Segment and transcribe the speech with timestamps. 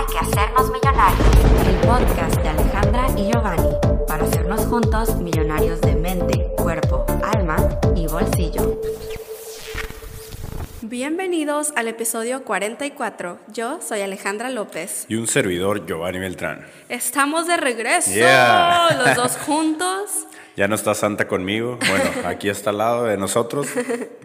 [0.00, 1.28] Hay que hacernos millonarios.
[1.68, 3.68] El podcast de Alejandra y Giovanni
[4.08, 7.56] para hacernos juntos millonarios de mente, cuerpo, alma
[7.94, 8.80] y bolsillo.
[10.80, 13.40] Bienvenidos al episodio 44.
[13.48, 15.04] Yo soy Alejandra López.
[15.08, 16.66] Y un servidor, Giovanni Beltrán.
[16.88, 18.96] Estamos de regreso, Yeah.
[19.04, 20.26] los dos juntos.
[20.56, 21.78] Ya no está Santa conmigo.
[21.90, 23.66] Bueno, aquí está al lado de nosotros.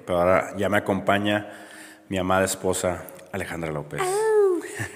[0.06, 1.50] Pero ahora ya me acompaña
[2.08, 3.04] mi amada esposa,
[3.34, 4.02] Alejandra López.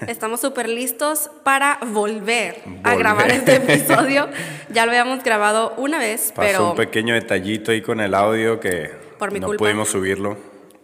[0.06, 4.28] Estamos súper listos para volver, a grabar este episodio.
[4.70, 8.60] Ya lo habíamos grabado una vez, Pasó pero, un pequeño detallito ahí con el audio
[8.60, 9.64] que Por mi no culpa.
[9.64, 10.36] pudimos subirlo.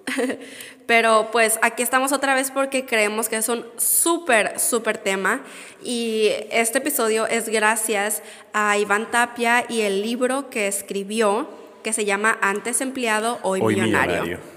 [0.86, 5.40] pero pues aquí estamos otra vez porque creemos que es un súper, súper tema.
[5.82, 8.22] Y este episodio es gracias
[8.52, 11.48] a Iván Tapia y el libro que escribió
[11.82, 14.22] que se llama Antes empleado, hoy, Hoy millonario.
[14.22, 14.55] millonario.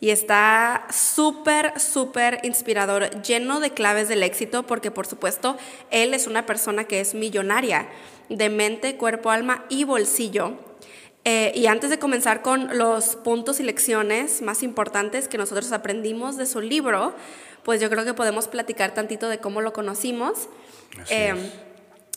[0.00, 5.56] Y está súper, súper inspirador, lleno de claves del éxito, porque por supuesto
[5.90, 7.88] él es una persona que es millonaria
[8.28, 10.58] de mente, cuerpo, alma y bolsillo.
[11.24, 16.36] Eh, y antes de comenzar con los puntos y lecciones más importantes que nosotros aprendimos
[16.36, 17.14] de su libro,
[17.62, 20.48] pues yo creo que podemos platicar tantito de cómo lo conocimos.
[21.08, 21.34] Eh.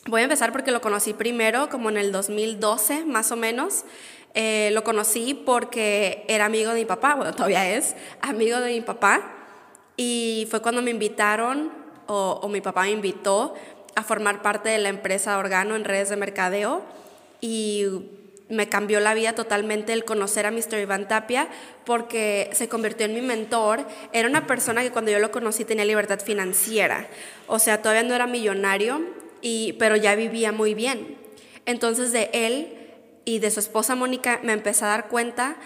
[0.07, 3.83] Voy a empezar porque lo conocí primero, como en el 2012, más o menos.
[4.33, 8.81] Eh, lo conocí porque era amigo de mi papá, bueno, todavía es amigo de mi
[8.81, 9.33] papá.
[9.95, 11.71] Y fue cuando me invitaron,
[12.07, 13.55] o, o mi papá me invitó,
[13.95, 16.83] a formar parte de la empresa Organo en redes de mercadeo.
[17.41, 17.85] Y
[18.49, 20.79] me cambió la vida totalmente el conocer a Mr.
[20.79, 21.49] Iván Tapia
[21.85, 23.85] porque se convirtió en mi mentor.
[24.13, 27.07] Era una persona que cuando yo lo conocí tenía libertad financiera.
[27.47, 29.01] O sea, todavía no era millonario,
[29.41, 31.17] y, pero ya vivía muy bien.
[31.65, 32.86] Entonces de él
[33.27, 35.57] y de su esposa Mónica me empecé a dar cuenta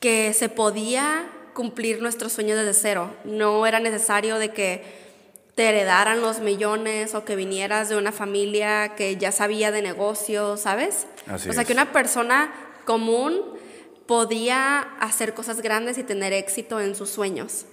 [0.00, 3.14] que se podía cumplir nuestros sueños desde cero.
[3.24, 4.82] No era necesario de que
[5.54, 10.62] te heredaran los millones o que vinieras de una familia que ya sabía de negocios,
[10.62, 11.06] ¿sabes?
[11.26, 11.66] Así o sea, es.
[11.66, 12.50] que una persona
[12.86, 13.42] común
[14.06, 17.66] podía hacer cosas grandes y tener éxito en sus sueños.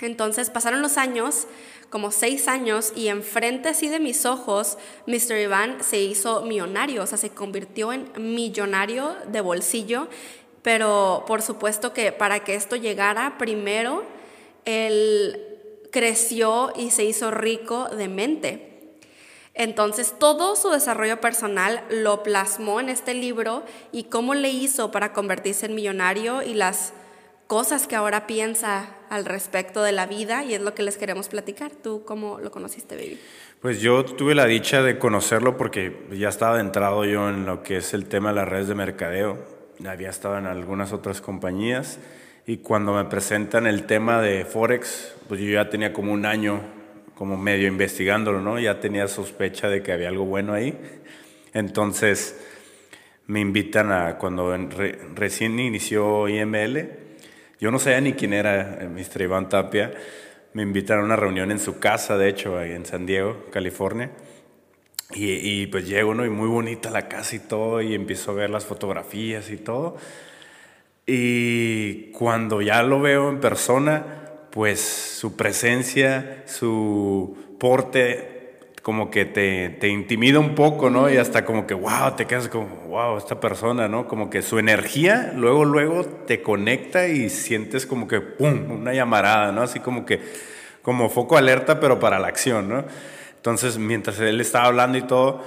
[0.00, 1.46] Entonces pasaron los años,
[1.88, 4.76] como seis años, y enfrente de mis ojos,
[5.06, 5.38] Mr.
[5.40, 10.08] Iván se hizo millonario, o sea, se convirtió en millonario de bolsillo,
[10.62, 14.04] pero por supuesto que para que esto llegara, primero,
[14.64, 15.40] él
[15.90, 18.72] creció y se hizo rico de mente.
[19.54, 25.14] Entonces, todo su desarrollo personal lo plasmó en este libro y cómo le hizo para
[25.14, 26.92] convertirse en millonario y las
[27.46, 31.28] cosas que ahora piensa al respecto de la vida y es lo que les queremos
[31.28, 31.70] platicar.
[31.70, 33.18] ¿Tú cómo lo conociste, baby?
[33.60, 37.78] Pues yo tuve la dicha de conocerlo porque ya estaba adentrado yo en lo que
[37.78, 39.38] es el tema de las redes de mercadeo.
[39.86, 41.98] Había estado en algunas otras compañías
[42.46, 46.60] y cuando me presentan el tema de Forex, pues yo ya tenía como un año
[47.14, 48.58] como medio investigándolo, ¿no?
[48.60, 50.78] Ya tenía sospecha de que había algo bueno ahí.
[51.54, 52.38] Entonces
[53.26, 57.05] me invitan a cuando re- recién inició IML,
[57.58, 59.22] yo no sabía ni quién era eh, Mr.
[59.22, 59.92] Iván Tapia.
[60.52, 64.10] Me invitaron a una reunión en su casa, de hecho, ahí en San Diego, California.
[65.12, 66.24] Y, y, pues llego, ¿no?
[66.24, 69.96] Y muy bonita la casa y todo, y empiezo a ver las fotografías y todo.
[71.06, 78.35] Y cuando ya lo veo en persona, pues su presencia, su porte,
[78.86, 81.10] como que te, te intimida un poco, ¿no?
[81.10, 84.06] Y hasta como que, wow, te quedas como, wow, esta persona, ¿no?
[84.06, 89.50] Como que su energía luego, luego te conecta y sientes como que, ¡pum!, una llamarada,
[89.50, 89.62] ¿no?
[89.62, 90.20] Así como que,
[90.82, 92.84] como foco alerta, pero para la acción, ¿no?
[93.34, 95.42] Entonces, mientras él estaba hablando y todo,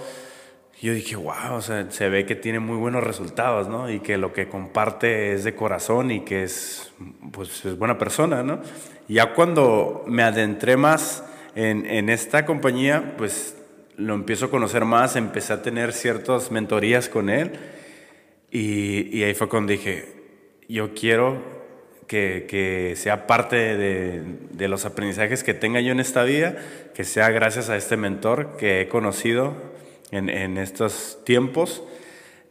[0.82, 3.90] yo dije, wow, o sea, se ve que tiene muy buenos resultados, ¿no?
[3.90, 6.92] Y que lo que comparte es de corazón y que es,
[7.32, 8.60] pues, es buena persona, ¿no?
[9.08, 11.24] Ya cuando me adentré más
[11.56, 13.56] en, en esta compañía, pues
[13.98, 17.52] lo empiezo a conocer más, empecé a tener ciertas mentorías con él
[18.52, 20.06] y, y ahí fue cuando dije,
[20.68, 21.60] yo quiero
[22.08, 26.56] que, que sea parte de, de los aprendizajes que tenga yo en esta vida,
[26.94, 29.54] que sea gracias a este mentor que he conocido
[30.12, 31.84] en, en estos tiempos.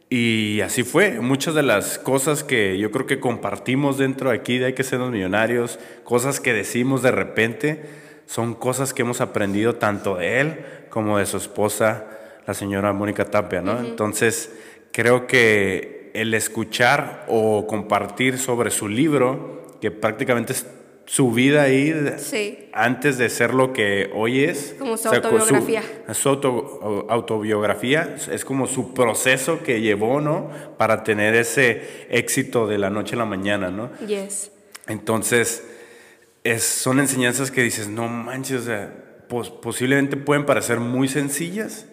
[0.09, 1.19] Y así fue.
[1.19, 4.83] Muchas de las cosas que yo creo que compartimos dentro de aquí de Hay que
[4.83, 7.83] ser los millonarios, cosas que decimos de repente,
[8.29, 10.59] son cosas que hemos aprendido tanto de él
[10.91, 12.05] como de su esposa,
[12.45, 13.79] la señora Mónica Tapia, ¿no?
[13.79, 14.51] Entonces,
[14.91, 20.67] creo que el escuchar o compartir sobre su libro, que prácticamente es
[21.05, 22.69] su vida ahí Sí.
[22.71, 24.75] antes de ser lo que hoy es.
[24.77, 25.81] Como su O sea, con autobiografía.
[26.13, 30.51] su auto- autobiografía es como su proceso que llevó, ¿no?
[30.77, 31.81] Para tener ese
[32.11, 33.89] éxito de la noche a la mañana, ¿no?
[34.05, 34.51] Yes.
[34.87, 35.63] Entonces,
[36.49, 38.93] es, son enseñanzas que dices, no manches, o sea,
[39.61, 41.85] posiblemente pueden parecer muy sencillas,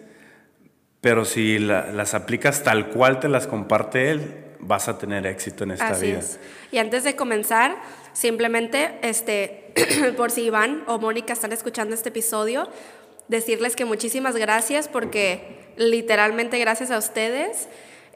[1.01, 5.71] pero si las aplicas tal cual te las comparte él, vas a tener éxito en
[5.71, 6.19] esta Así vida.
[6.19, 6.39] Es.
[6.71, 7.75] Y antes de comenzar,
[8.13, 9.73] simplemente, este,
[10.17, 12.67] por si Iván o Mónica están escuchando este episodio,
[13.27, 17.67] decirles que muchísimas gracias porque literalmente gracias a ustedes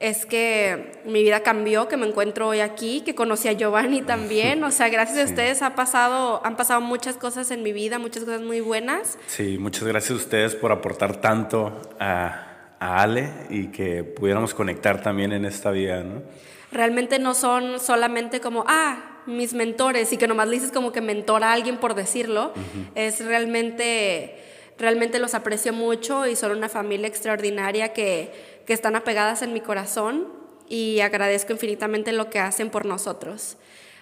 [0.01, 4.63] es que mi vida cambió, que me encuentro hoy aquí, que conocí a Giovanni también.
[4.63, 8.23] O sea, gracias a ustedes ha pasado, han pasado muchas cosas en mi vida, muchas
[8.23, 9.19] cosas muy buenas.
[9.27, 15.03] Sí, muchas gracias a ustedes por aportar tanto a, a Ale y que pudiéramos conectar
[15.03, 16.23] también en esta vida, ¿no?
[16.71, 21.01] Realmente no son solamente como, ah, mis mentores y que nomás le dices como que
[21.01, 22.53] mentora a alguien por decirlo.
[22.95, 24.35] Es realmente,
[24.79, 28.31] realmente los aprecio mucho y son una familia extraordinaria que
[28.65, 30.27] que están apegadas en mi corazón
[30.67, 33.57] y agradezco infinitamente lo que hacen por nosotros.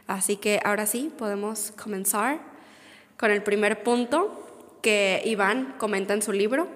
[0.08, 2.40] Así que ahora sí, podemos comenzar
[3.18, 6.68] con el primer punto que Iván comenta en su libro.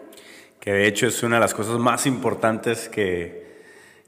[0.59, 3.61] Que de hecho es una de las cosas más importantes que,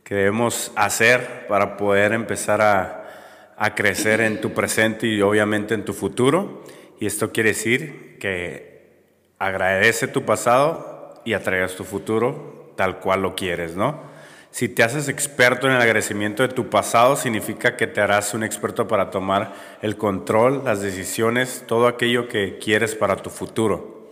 [0.03, 5.85] que debemos hacer para poder empezar a, a crecer en tu presente y obviamente en
[5.85, 6.63] tu futuro.
[6.99, 8.89] Y esto quiere decir que
[9.37, 14.15] agradece tu pasado y atraigas tu futuro tal cual lo quieres, ¿no?
[14.51, 18.41] Si te haces experto en el agradecimiento de tu pasado, significa que te harás un
[18.41, 24.11] experto para tomar el control, las decisiones, todo aquello que quieres para tu futuro.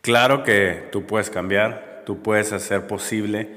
[0.00, 3.48] Claro que tú puedes cambiar, tú puedes hacer posible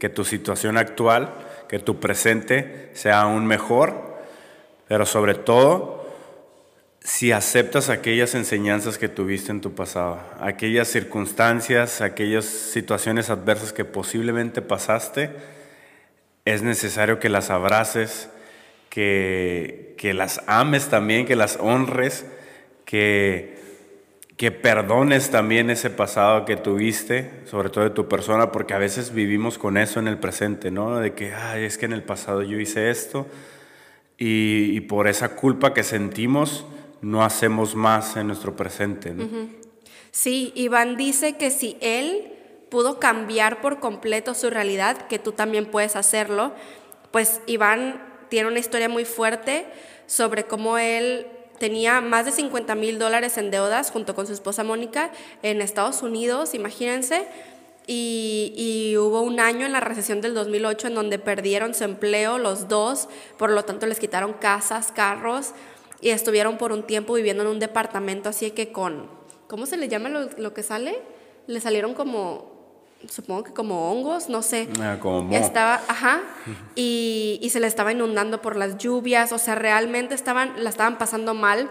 [0.00, 1.32] que tu situación actual,
[1.68, 4.16] que tu presente sea aún mejor,
[4.88, 5.95] pero sobre todo
[7.06, 13.84] si aceptas aquellas enseñanzas que tuviste en tu pasado, aquellas circunstancias, aquellas situaciones adversas que
[13.84, 15.30] posiblemente pasaste,
[16.44, 18.28] es necesario que las abraces,
[18.88, 22.26] que, que las ames también, que las honres,
[22.84, 23.56] que,
[24.36, 29.14] que perdones también ese pasado que tuviste, sobre todo de tu persona, porque a veces
[29.14, 30.98] vivimos con eso en el presente, ¿no?
[30.98, 33.28] De que, ay, es que en el pasado yo hice esto
[34.18, 36.66] y, y por esa culpa que sentimos,
[37.00, 39.14] no hacemos más en nuestro presente.
[40.10, 42.32] Sí, Iván dice que si él
[42.70, 46.52] pudo cambiar por completo su realidad, que tú también puedes hacerlo,
[47.10, 49.66] pues Iván tiene una historia muy fuerte
[50.06, 51.26] sobre cómo él
[51.58, 55.10] tenía más de 50 mil dólares en deudas junto con su esposa Mónica
[55.42, 57.26] en Estados Unidos, imagínense.
[57.88, 62.66] Y, hubo un año en la recesión del 2008 en donde perdieron su empleo los
[62.66, 65.52] dos, por lo tanto les quitaron casas, carros,
[66.00, 69.08] y estuvieron por un tiempo viviendo en un departamento así que con,
[69.46, 70.98] ¿cómo se le llama lo, que sale?
[71.46, 72.50] Le salieron como,
[73.08, 74.68] supongo que como hongos, no sé.
[74.80, 76.22] Ah, como Estaba, ajá,
[76.74, 80.98] y, y, se le estaba inundando por las lluvias, o sea, realmente estaban, la estaban
[80.98, 81.70] pasando mal.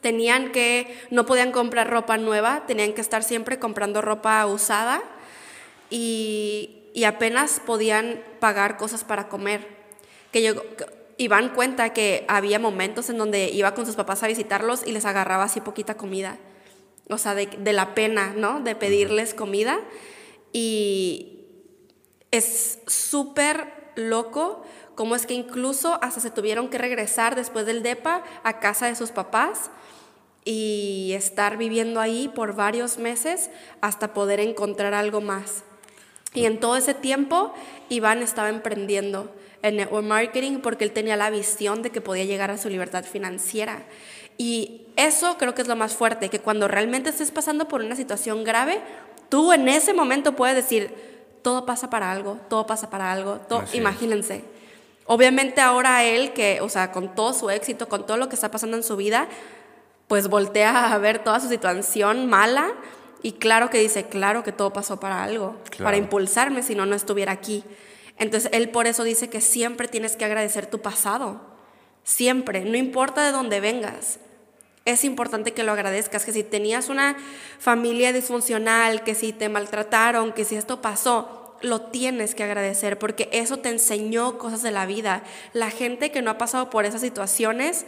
[0.00, 5.02] Tenían que, no podían comprar ropa nueva, tenían que estar siempre comprando ropa usada
[5.90, 9.66] y, y apenas podían pagar cosas para comer.
[10.30, 10.54] Que yo,
[11.18, 15.04] Iván cuenta que había momentos en donde iba con sus papás a visitarlos y les
[15.04, 16.38] agarraba así poquita comida.
[17.10, 18.60] O sea, de, la pena, ¿no?
[18.60, 19.80] De pedirles comida.
[20.52, 21.40] Y
[22.30, 24.62] es súper loco
[24.94, 28.94] cómo es que incluso hasta se tuvieron que regresar después del DEPA a casa de
[28.94, 29.70] sus papás
[30.44, 33.50] y estar viviendo ahí por varios meses
[33.80, 35.64] hasta poder encontrar algo más.
[36.32, 37.52] Y en todo ese tiempo,
[37.88, 42.50] Iván estaba emprendiendo en network marketing porque él tenía la visión de que podía llegar
[42.50, 43.82] a su libertad financiera.
[44.36, 47.96] Y eso creo que es lo más fuerte, que cuando realmente estés pasando por una
[47.96, 48.80] situación grave,
[49.28, 50.94] tú en ese momento puedes decir,
[51.42, 54.44] todo pasa para algo, todo pasa para algo, todo, imagínense.
[55.06, 58.50] Obviamente ahora él, que, o sea, con todo su éxito, con todo lo que está
[58.50, 59.26] pasando en su vida,
[60.06, 62.72] pues voltea a ver toda su situación mala
[63.22, 66.94] y claro que dice, claro que todo pasó para algo, para impulsarme, si no, no
[66.94, 67.64] estuviera aquí.
[68.18, 71.40] Entonces él por eso dice que siempre tienes que agradecer tu pasado,
[72.04, 74.18] siempre, no importa de dónde vengas.
[74.84, 77.16] Es importante que lo agradezcas, que si tenías una
[77.58, 83.28] familia disfuncional, que si te maltrataron, que si esto pasó, lo tienes que agradecer porque
[83.32, 85.22] eso te enseñó cosas de la vida.
[85.52, 87.84] La gente que no ha pasado por esas situaciones,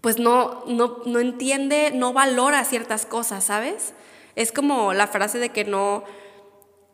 [0.00, 3.92] pues no, no, no entiende, no valora ciertas cosas, ¿sabes?
[4.34, 6.04] Es como la frase de que no,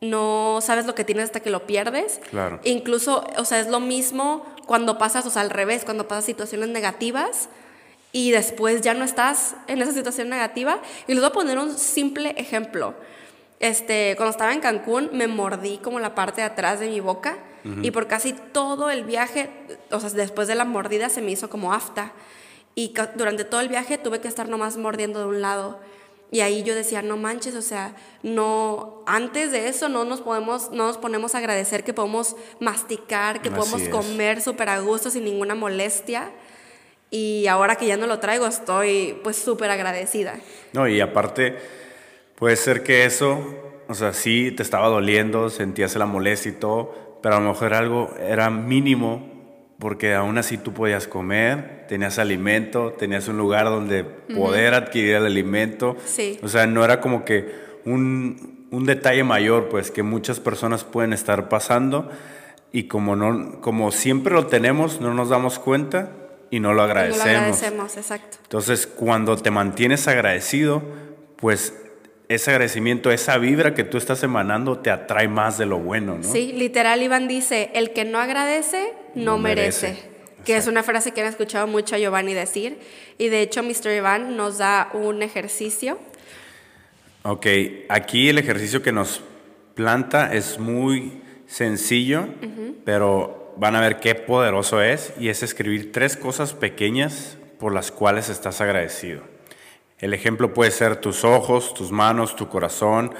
[0.02, 2.20] no sabes lo que tienes hasta que lo pierdes.
[2.30, 2.60] Claro.
[2.64, 6.68] Incluso, o sea, es lo mismo cuando pasas, o sea, al revés, cuando pasas situaciones
[6.68, 7.48] negativas
[8.10, 10.80] y después ya no estás en esa situación negativa.
[11.06, 12.94] Y les voy a poner un simple ejemplo.
[13.60, 17.38] Este, cuando estaba en Cancún me mordí como la parte de atrás de mi boca
[17.80, 19.48] y por casi todo el viaje,
[19.92, 22.10] o sea, después de la mordida se me hizo como afta
[22.74, 25.78] y durante todo el viaje tuve que estar nomás mordiendo de un lado.
[26.32, 30.70] Y ahí yo decía, no manches, o sea, no, antes de eso no nos podemos,
[30.70, 33.88] no nos ponemos a agradecer que podemos masticar, que Así podemos es.
[33.90, 36.30] comer súper a gusto sin ninguna molestia.
[37.10, 40.40] Y ahora que ya no lo traigo, estoy pues súper agradecida.
[40.72, 41.58] No, y aparte,
[42.36, 43.38] puede ser que eso,
[43.86, 47.74] o sea, sí te estaba doliendo, sentías la molestia y todo, pero a lo mejor
[47.74, 49.31] algo era mínimo,
[49.82, 55.26] porque aún así tú podías comer, tenías alimento, tenías un lugar donde poder adquirir el
[55.26, 55.96] alimento.
[56.04, 56.38] Sí.
[56.40, 57.52] O sea, no era como que
[57.84, 62.08] un, un detalle mayor, pues, que muchas personas pueden estar pasando
[62.70, 66.12] y como, no, como siempre lo tenemos, no nos damos cuenta
[66.48, 67.26] y no lo no agradecemos.
[67.26, 68.36] lo agradecemos, exacto.
[68.44, 70.80] Entonces, cuando te mantienes agradecido,
[71.34, 71.74] pues
[72.28, 76.24] ese agradecimiento, esa vibra que tú estás emanando te atrae más de lo bueno, ¿no?
[76.24, 79.88] Sí, literal Iván dice, el que no agradece, no, No merece.
[79.88, 80.12] merece.
[80.44, 82.78] Que es una frase que han escuchado mucho a Giovanni decir.
[83.16, 83.92] Y de hecho, Mr.
[83.96, 85.98] Iván nos da un ejercicio.
[87.22, 87.46] Ok,
[87.88, 89.22] aquí el ejercicio que nos
[89.74, 92.26] planta es muy sencillo,
[92.84, 97.92] pero van a ver qué poderoso es y es escribir tres cosas pequeñas por las
[97.92, 99.22] cuales estás agradecido.
[100.02, 103.14] El ejemplo puede ser tus ojos, tus manos, tu corazón,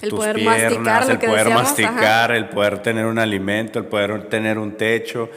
[0.00, 4.56] El tus piernas, el poder decíamos, masticar, el poder tener un alimento, el poder tener
[4.56, 5.28] un techo,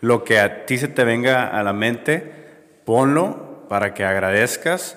[0.00, 2.32] lo que a ti se te venga a la mente,
[2.84, 4.96] ponlo para que agradezcas.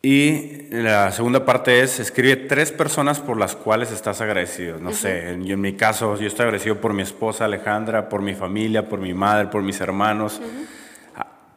[0.00, 4.78] Y la segunda parte es escribe tres personas por las cuales estás agradecido.
[4.78, 8.36] No sé, en, en mi caso, yo estoy agradecido por mi esposa Alejandra, por mi
[8.36, 10.40] familia, por mi madre, por mis hermanos.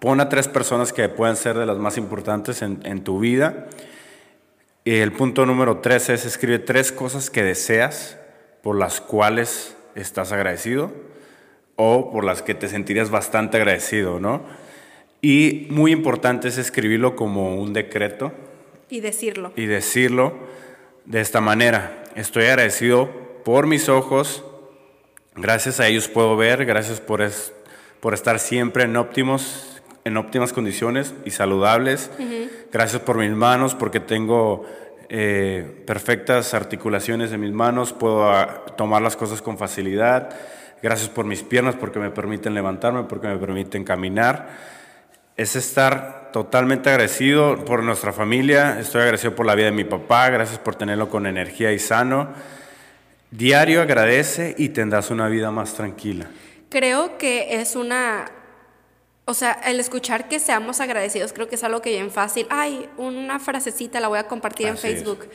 [0.04, 3.68] Pon a tres personas que puedan ser de las más importantes en, en tu vida.
[4.84, 8.18] Y el punto número tres es escribe tres cosas que deseas
[8.62, 10.92] por las cuales estás agradecido
[11.78, 14.44] o por las que te sentirías bastante agradecido, ¿no?
[15.22, 18.34] Y muy importante es escribirlo como un decreto
[18.90, 19.54] Y decirlo.
[19.56, 20.34] y decirlo
[21.06, 22.04] de esta manera.
[22.16, 23.10] Estoy agradecido
[23.46, 24.44] por mis ojos,
[25.36, 27.54] gracias a ellos puedo ver, gracias por, es-
[28.02, 29.73] por estar siempre en óptimos,
[30.06, 32.12] en óptimas condiciones y saludables.
[32.72, 34.66] Gracias por mis manos, porque tengo
[35.10, 40.30] eh, perfectas articulaciones de mis manos, puedo ah, tomar las cosas con facilidad.
[40.82, 44.74] Gracias por mis piernas, porque me permiten levantarme, porque me permiten caminar
[45.36, 50.30] es estar totalmente agradecido por nuestra familia, estoy agradecido por la vida de mi papá,
[50.30, 52.30] gracias por tenerlo con energía y sano.
[53.32, 56.28] Diario agradece y tendrás una vida más tranquila.
[56.70, 58.26] Creo que es una...
[59.26, 62.46] O sea, el escuchar que seamos agradecidos creo que es algo que bien fácil.
[62.50, 64.82] Ay, una frasecita la voy a compartir en es.
[64.82, 65.30] Facebook.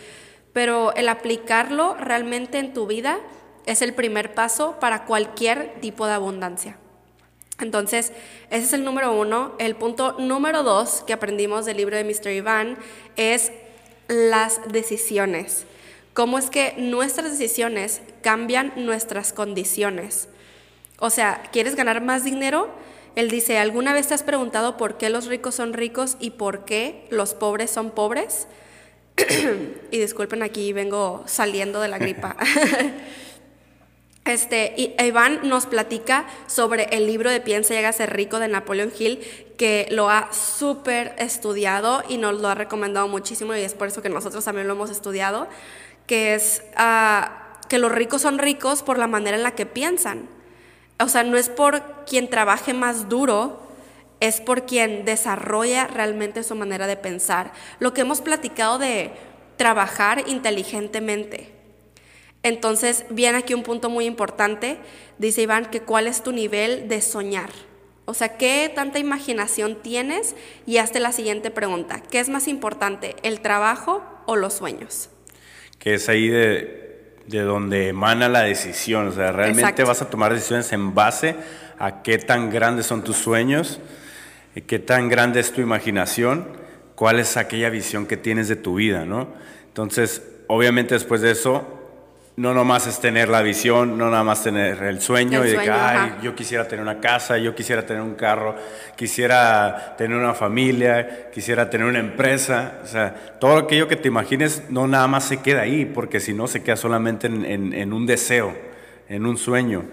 [0.53, 3.19] Pero el aplicarlo realmente en tu vida
[3.65, 6.77] es el primer paso para cualquier tipo de abundancia.
[7.61, 8.13] Entonces,
[8.51, 9.55] ese es el número uno.
[9.59, 12.31] El punto número dos que aprendimos del libro de Mr.
[12.33, 12.79] Iván
[13.17, 13.53] es
[14.07, 15.65] las decisiones.
[16.15, 20.29] Cómo es que nuestras decisiones cambian nuestras condiciones.
[20.99, 22.71] O sea, ¿quieres ganar más dinero?
[23.19, 26.65] Él dice, ¿alguna vez te has preguntado por qué los ricos son ricos y por
[26.65, 28.47] qué los pobres son pobres?
[29.91, 32.37] y disculpen, aquí vengo saliendo de la gripa.
[34.25, 39.21] Este, Iván nos platica sobre el libro de Piensa y hágase rico de Napoleon Hill,
[39.57, 44.03] que lo ha súper estudiado y nos lo ha recomendado muchísimo y es por eso
[44.03, 45.49] que nosotros también lo hemos estudiado,
[46.07, 50.29] que es ah, que los ricos son ricos por la manera en la que piensan.
[51.01, 53.63] O sea, no es por quien trabaje más duro,
[54.21, 57.53] es por quien desarrolla realmente su manera de pensar.
[57.79, 59.13] Lo que hemos platicado de
[59.57, 61.53] trabajar inteligentemente.
[62.43, 64.79] Entonces, viene aquí un punto muy importante.
[65.19, 67.51] Dice Iván que cuál es tu nivel de soñar.
[68.05, 70.35] O sea, ¿qué tanta imaginación tienes?
[70.67, 72.03] Y hazte la siguiente pregunta.
[72.11, 75.11] ¿Qué es más importante, el trabajo o los sueños?
[75.79, 76.88] Que es ahí de,
[77.29, 79.09] de donde emana la decisión.
[79.09, 79.87] O sea, realmente Exacto.
[79.87, 81.37] vas a tomar decisiones en base
[81.79, 83.81] a qué tan grandes son tus sueños,
[84.59, 86.49] y qué tan grande es tu imaginación,
[86.97, 89.29] cuál es aquella visión que tienes de tu vida, ¿no?
[89.69, 91.78] Entonces, obviamente después de eso,
[92.39, 95.59] no nomás es tener la visión, no nada más tener el sueño El y de
[95.59, 96.19] que, sueño, ay, ajá.
[96.23, 98.55] yo quisiera tener una casa, yo quisiera tener un carro,
[98.97, 102.81] quisiera tener una familia, quisiera tener una empresa.
[102.83, 106.33] O sea, todo aquello que te imagines no nada más se queda ahí, porque si
[106.33, 108.55] no se queda solamente en, en- en un deseo,
[109.09, 109.85] en un sueño.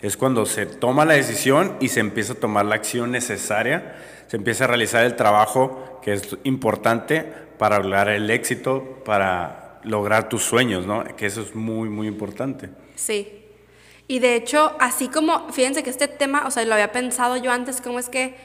[0.00, 3.96] Es cuando se toma la decisión y se empieza a tomar la acción necesaria,
[4.28, 7.24] se empieza a realizar el trabajo que es importante
[7.58, 11.04] para lograr el éxito, para lograr tus sueños, ¿no?
[11.16, 12.70] Que eso es muy, muy importante.
[12.94, 13.44] Sí.
[14.06, 17.50] Y de hecho, así como, fíjense que este tema, o sea, lo había pensado yo
[17.50, 18.36] antes, cómo es que,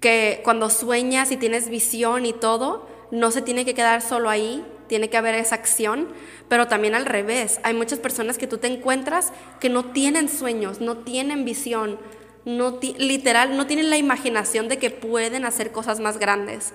[0.00, 4.64] que cuando sueñas y tienes visión y todo, no se tiene que quedar solo ahí,
[4.88, 6.08] tiene que haber esa acción,
[6.48, 7.60] pero también al revés.
[7.62, 11.98] Hay muchas personas que tú te encuentras que no tienen sueños, no tienen visión,
[12.44, 16.74] no literal, no tienen la imaginación de que pueden hacer cosas más grandes.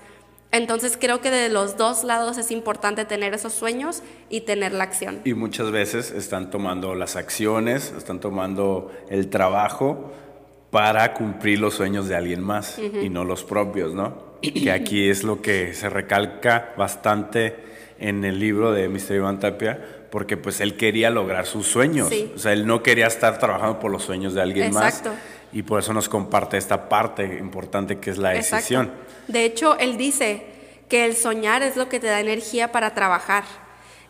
[0.52, 4.84] Entonces creo que de los dos lados es importante tener esos sueños y tener la
[4.84, 5.22] acción.
[5.24, 10.12] Y muchas veces están tomando las acciones, están tomando el trabajo
[10.72, 14.30] para cumplir los sueños de alguien más y no los propios, ¿no?
[14.42, 17.56] Que aquí es lo que se recalca bastante
[18.00, 19.16] en el libro de Mr.
[19.16, 19.80] Iván Tapia,
[20.10, 22.10] porque pues él quería lograr sus sueños.
[22.36, 25.10] O sea, él no quería estar trabajando por los sueños de alguien Exacto.
[25.10, 25.20] más.
[25.52, 28.92] Y por eso nos comparte esta parte importante que es la decisión.
[29.28, 30.46] De hecho, él dice
[30.90, 33.44] que el soñar es lo que te da energía para trabajar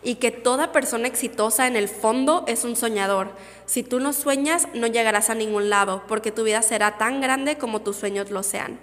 [0.02, 3.32] y que toda persona exitosa en el fondo es un soñador.
[3.66, 7.58] Si tú no sueñas, no llegarás a ningún lado, porque tu vida será tan grande
[7.58, 8.80] como tus sueños lo sean.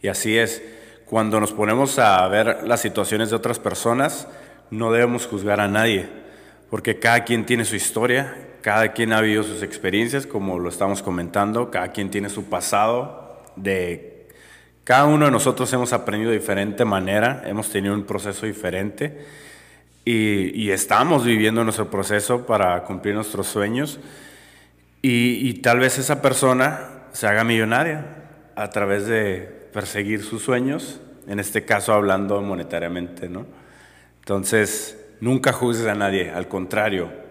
[0.00, 0.62] Y así es,
[1.06, 4.26] cuando nos ponemos a ver las situaciones de otras personas,
[4.70, 6.08] no debemos juzgar a nadie,
[6.70, 11.02] porque cada quien tiene su historia, cada quien ha vivido sus experiencias, como lo estamos
[11.02, 14.26] comentando, cada quien tiene su pasado de
[14.84, 19.22] cada uno de nosotros hemos aprendido de diferente manera, hemos tenido un proceso diferente
[20.06, 24.00] y, estamos viviendo nuestro proceso para cumplir nuestros sueños.
[25.02, 28.06] Y, tal vez esa persona se haga millonaria
[28.56, 33.44] a través de perseguir sus sueños, en este caso hablando monetariamente, ¿no?
[34.20, 37.23] Entonces, nunca juzgues a nadie, al contrario,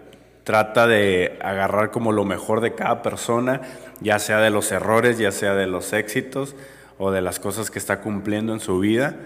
[0.44, 3.60] trata de agarrar como lo mejor de cada persona,
[4.00, 6.54] ya sea de los errores, ya sea de los éxitos
[6.98, 9.16] o de las cosas que está cumpliendo en su vida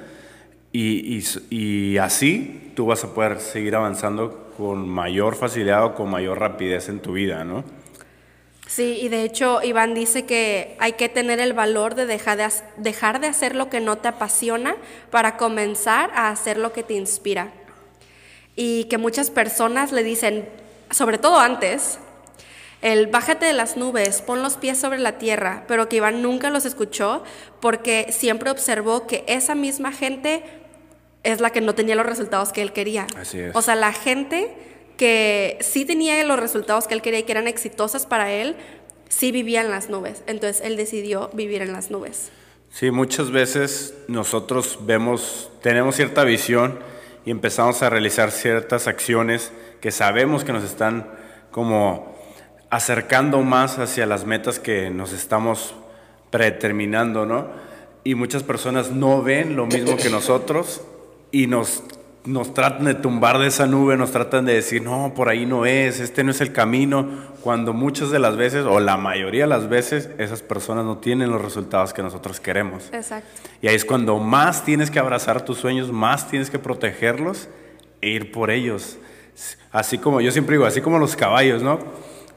[0.73, 6.89] y, así tú vas a poder seguir avanzando con mayor facilidad o con mayor rapidez
[6.89, 7.65] en tu vida, ¿no?
[8.67, 12.49] Sí, y de hecho Iván dice que hay que tener el valor de dejar de,
[12.77, 14.77] dejar de hacer lo que no te apasiona
[15.11, 17.51] para comenzar a hacer lo que te inspira.
[18.57, 20.47] Y que muchas personas le dicen,
[20.91, 21.99] sobre todo antes,
[22.81, 26.51] el bájate de las nubes, pon los pies sobre la tierra, pero que Iván nunca
[26.51, 27.25] los escuchó
[27.61, 30.45] porque siempre observó que esa misma gente
[31.25, 33.07] es la que no tenía los resultados que él quería.
[33.17, 33.57] Así es.
[33.57, 34.55] O sea, la gente
[34.97, 38.57] que sí tenía los resultados que él quería y que eran exitosas para él,
[39.09, 40.23] sí vivía en las nubes.
[40.27, 42.31] Entonces él decidió vivir en las nubes.
[42.71, 46.79] Sí, muchas veces nosotros vemos, tenemos cierta visión
[47.25, 51.07] y empezamos a realizar ciertas acciones que sabemos que nos están
[51.51, 52.17] como
[52.71, 55.75] acercando más hacia las metas que nos estamos
[56.31, 57.47] predeterminando, ¿no?
[58.05, 60.83] Y muchas personas no ven lo mismo que nosotros
[61.31, 61.83] y nos,
[62.25, 65.67] nos tratan de tumbar de esa nube, nos tratan de decir, no, por ahí no
[65.67, 67.09] es, este no es el camino,
[67.43, 71.31] cuando muchas de las veces, o la mayoría de las veces, esas personas no tienen
[71.31, 72.91] los resultados que nosotros queremos.
[72.93, 73.29] Exacto.
[73.63, 77.49] Y ahí es cuando más tienes que abrazar tus sueños, más tienes que protegerlos
[78.01, 78.99] e ir por ellos.
[79.73, 81.79] Así como, yo siempre digo, así como los caballos, ¿no?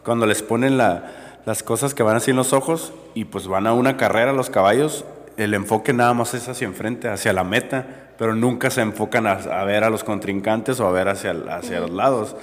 [0.04, 3.74] Cuando les ponen las cosas que van así en los ojos y pues van a
[3.74, 5.06] una carrera los caballos,
[5.38, 7.86] el enfoque nada más es hacia enfrente, hacia la meta,
[8.18, 11.92] pero nunca se enfocan a, ver a los contrincantes o a ver hacia, hacia los
[11.92, 12.36] lados.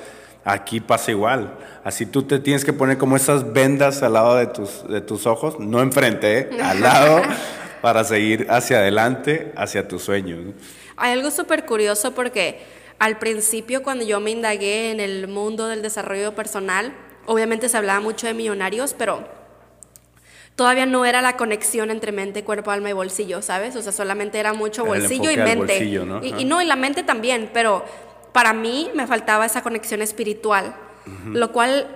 [0.44, 1.54] Aquí pasa igual.
[1.84, 5.26] Así tú te tienes que poner como esas vendas al lado de tus, de tus
[5.26, 6.50] ojos, no enfrente, ¿eh?
[6.62, 7.22] al lado,
[7.82, 10.54] para seguir hacia adelante, hacia tus sueños.
[10.96, 12.60] Hay algo súper curioso porque
[12.98, 16.92] al principio cuando yo me indagué en el mundo del desarrollo personal,
[17.26, 19.28] obviamente se hablaba mucho de millonarios, pero
[20.56, 23.76] todavía no era la conexión entre mente, cuerpo, alma y bolsillo, ¿sabes?
[23.76, 25.84] O sea, solamente era mucho bolsillo y mente.
[25.84, 26.60] Y, ¿no?
[26.60, 27.84] Y, la mente también, pero
[28.32, 30.74] para mí me faltaba esa conexión espiritual,
[31.26, 31.86] lo cual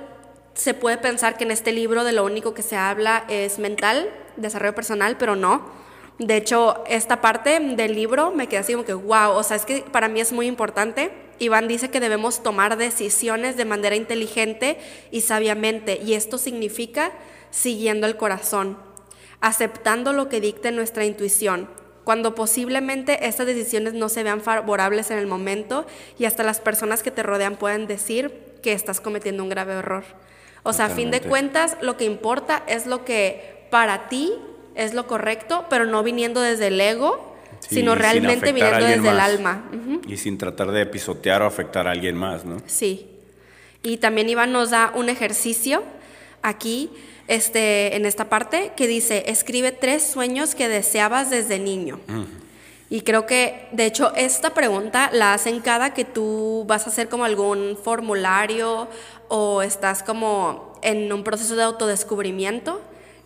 [0.54, 4.08] se puede pensar que en este libro de lo único que se habla es mental,
[4.36, 5.81] desarrollo personal, pero no.
[6.18, 9.64] De hecho, esta parte del libro me queda así como que, wow, o sea, es
[9.64, 11.10] que para mí es muy importante.
[11.38, 14.78] Iván dice que debemos tomar decisiones de manera inteligente
[15.10, 17.12] y sabiamente, y esto significa
[17.50, 18.78] siguiendo el corazón,
[19.40, 21.68] aceptando lo que dicte nuestra intuición,
[22.04, 25.86] cuando posiblemente estas decisiones no se vean favorables en el momento
[26.18, 30.04] y hasta las personas que te rodean pueden decir que estás cometiendo un grave error.
[30.62, 34.32] O sea, a fin de cuentas, lo que importa es lo que para ti
[34.74, 39.64] es lo correcto, pero no viniendo desde el ego, sino realmente viniendo desde el alma.
[40.06, 42.58] Y sin tratar de pisotear o afectar a alguien más, ¿no?
[42.66, 43.08] Sí.
[43.82, 45.82] Y también Iván nos da un ejercicio
[46.42, 46.90] aquí
[47.28, 51.98] este, en esta parte que dice, escribe tres sueños que deseabas desde niño.
[52.90, 57.08] Y creo que, de hecho, esta pregunta la hacen cada que tú vas a hacer
[57.08, 58.88] como algún formulario
[59.28, 62.82] o estás como en un proceso de autodescubrimiento.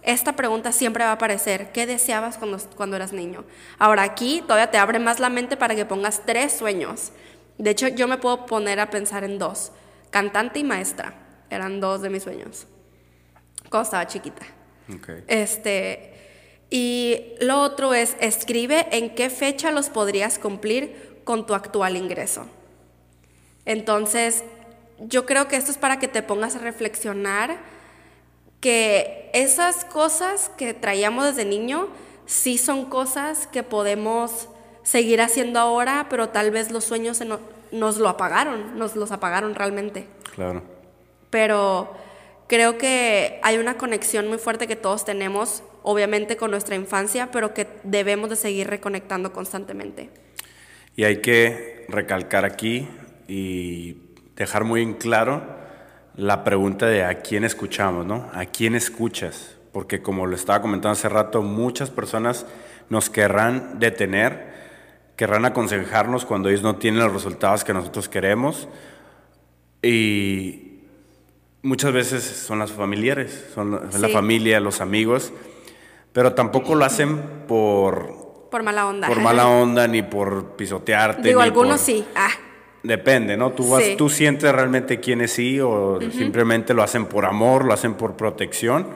[0.07, 1.73] Esta pregunta siempre va a aparecer.
[1.73, 3.45] ¿Qué deseabas cuando, cuando eras niño?
[3.79, 7.11] Ahora aquí todavía te abre más la mente para que pongas tres sueños.
[7.59, 9.73] De hecho, yo me puedo poner a pensar en dos.
[10.11, 11.15] Cantante y maestra.
[11.51, 12.69] Eran dos de mis sueños.
[13.69, 14.47] Cuando estaba chiquita.
[14.97, 15.25] Okay.
[15.27, 16.15] Este,
[16.71, 22.47] y lo otro es, escribe en qué fecha los podrías cumplir con tu actual ingreso.
[23.65, 24.45] Entonces,
[25.01, 27.59] yo creo que esto es para que te pongas a reflexionar
[28.61, 31.89] que esas cosas que traíamos desde niño
[32.27, 34.49] sí son cosas que podemos
[34.83, 37.23] seguir haciendo ahora, pero tal vez los sueños
[37.73, 40.07] nos lo apagaron, nos los apagaron realmente.
[40.35, 40.63] Claro.
[41.31, 41.93] Pero
[42.47, 47.53] creo que hay una conexión muy fuerte que todos tenemos, obviamente con nuestra infancia, pero
[47.53, 50.11] que debemos de seguir reconectando constantemente.
[50.95, 52.89] Y hay que recalcar aquí
[53.29, 53.97] y
[54.37, 55.56] dejar muy en claro
[56.17, 58.31] la pregunta de a quién escuchamos, ¿no?
[58.33, 59.57] ¿A quién escuchas?
[59.73, 62.47] Porque como lo estaba comentando hace rato, muchas personas
[62.89, 64.55] nos querrán detener,
[65.17, 68.69] querrán aconsejarnos cuando ellos no tienen los resultados que nosotros queremos.
[69.83, 70.81] Y
[71.63, 75.33] muchas veces son las familiares, son la familia, los amigos,
[76.13, 78.49] pero tampoco lo hacen por...
[78.51, 79.09] Por mala onda.
[79.09, 81.29] Por mala onda, ni por pisotearte.
[81.29, 82.07] Digo, algunos sí.
[82.15, 82.31] Ah.
[82.87, 83.53] Depende, ¿no?
[83.53, 87.95] Tú, vas, tú sientes realmente quiénes sí o simplemente lo hacen por amor, lo hacen
[87.95, 88.87] por protección,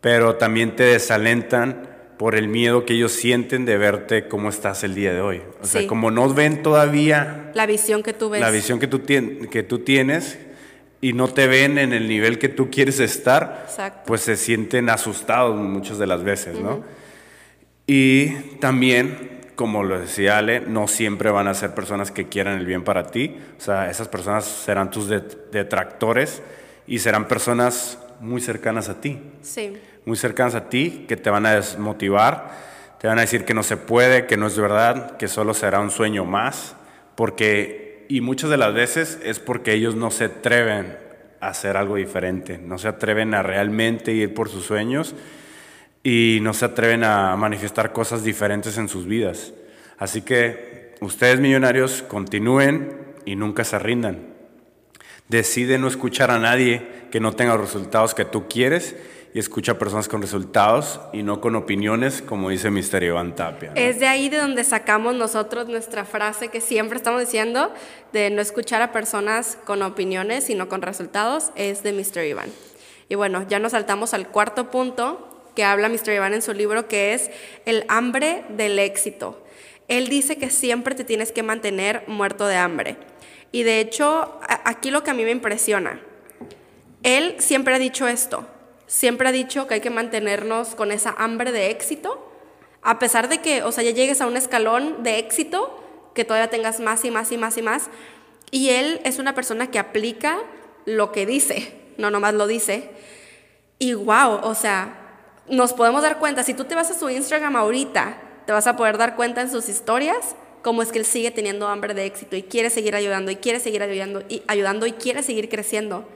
[0.00, 4.94] pero también te desalentan por el miedo que ellos sienten de verte cómo estás el
[4.94, 5.40] día de hoy.
[5.62, 7.50] O sea, como no ven todavía...
[7.54, 8.42] La visión que tú ves.
[8.42, 10.38] La visión que tú, que tú tienes
[11.00, 13.66] y no te ven en el nivel que tú quieres estar,
[14.06, 16.84] pues se sienten asustados muchas de las veces, ¿no?
[17.86, 22.64] Y también como lo decía Ale, no siempre van a ser personas que quieran el
[22.64, 23.36] bien para ti.
[23.58, 26.42] O sea, esas personas serán tus detractores
[26.86, 29.20] y serán personas muy cercanas a ti.
[29.42, 29.76] Sí.
[30.06, 32.52] Muy cercanas a ti, que te van a desmotivar,
[32.98, 35.80] te van a decir que no se puede, que no es verdad, que solo será
[35.80, 36.74] un sueño más,
[37.14, 40.96] porque, y muchas de las veces es porque ellos no se atreven
[41.42, 45.14] a hacer algo diferente, no se atreven a realmente ir por sus sueños
[46.02, 49.52] y no se atreven a manifestar cosas diferentes en sus vidas.
[49.98, 54.30] Así que ustedes millonarios continúen y nunca se rindan.
[55.28, 58.96] Decide no escuchar a nadie que no tenga los resultados que tú quieres
[59.32, 63.72] y escucha a personas con resultados y no con opiniones, como dice Mister Iván Tapia.
[63.76, 67.72] Es de ahí de donde sacamos nosotros nuestra frase que siempre estamos diciendo
[68.12, 72.24] de no escuchar a personas con opiniones, sino con resultados, es de Mr.
[72.24, 72.48] Iván.
[73.08, 76.12] Y bueno, ya nos saltamos al cuarto punto, que habla Mr.
[76.12, 77.30] Iván en su libro, que es
[77.66, 79.44] el hambre del éxito.
[79.88, 82.96] Él dice que siempre te tienes que mantener muerto de hambre.
[83.52, 86.00] Y de hecho, aquí lo que a mí me impresiona,
[87.02, 88.46] él siempre ha dicho esto,
[88.86, 92.26] siempre ha dicho que hay que mantenernos con esa hambre de éxito,
[92.82, 95.76] a pesar de que, o sea, ya llegues a un escalón de éxito,
[96.14, 97.90] que todavía tengas más y más y más y más.
[98.50, 100.38] Y él es una persona que aplica
[100.84, 102.90] lo que dice, no nomás lo dice.
[103.78, 104.99] Y wow, o sea,
[105.50, 108.76] nos podemos dar cuenta, si tú te vas a su Instagram ahorita, te vas a
[108.76, 112.36] poder dar cuenta en sus historias cómo es que él sigue teniendo hambre de éxito
[112.36, 116.08] y quiere seguir ayudando y quiere seguir ayudando y, ayudando y quiere seguir creciendo.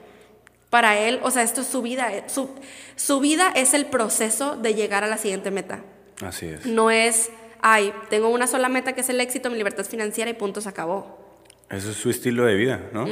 [0.69, 2.13] Para él, o sea, esto es su vida.
[2.13, 2.49] Eh, su,
[2.95, 5.81] su vida es el proceso de llegar a la siguiente meta.
[6.21, 6.65] Así es.
[6.65, 7.29] No es,
[7.61, 10.69] ay, tengo una sola meta que es el éxito, mi libertad financiera y punto, se
[10.69, 11.23] acabó.
[11.69, 13.07] Eso es su estilo de vida, ¿no?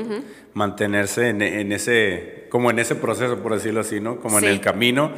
[0.54, 4.20] Mantenerse en, en, ese, como en ese proceso, por decirlo así, ¿no?
[4.20, 5.12] Como en el camino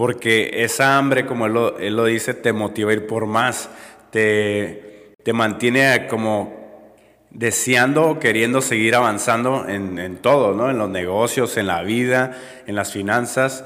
[0.00, 1.52] porque esa hambre, como él
[1.94, 3.68] lo, dice, te motiva a ir por más,
[4.10, 6.88] te, te mantiene como
[7.28, 10.70] deseando o queriendo seguir avanzando en, en, todo, ¿no?
[10.70, 12.32] En los negocios, en la vida,
[12.66, 13.62] en las finanzas.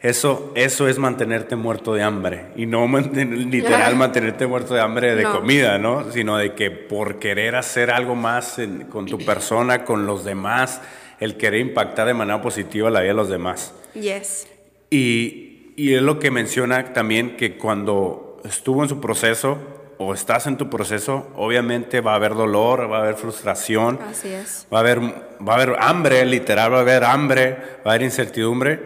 [0.00, 2.48] Eso, eso es mantenerte muerto de hambre.
[2.54, 6.12] Y no literal mantenerte muerto de hambre de comida, ¿no?
[6.12, 8.58] Sino de que por querer hacer algo más
[8.90, 10.82] con tu persona, con los demás,
[11.20, 13.72] el querer impactar de manera positiva la vida de los demás.
[13.94, 14.46] Yes.
[14.90, 19.58] Y, y es lo que menciona también que cuando estuvo en su proceso
[19.98, 24.28] o estás en tu proceso, obviamente va a haber dolor, va a haber frustración, Así
[24.28, 24.66] es.
[24.72, 28.02] va a haber, va a haber hambre, literal, va a haber hambre, va a haber
[28.02, 28.80] incertidumbre,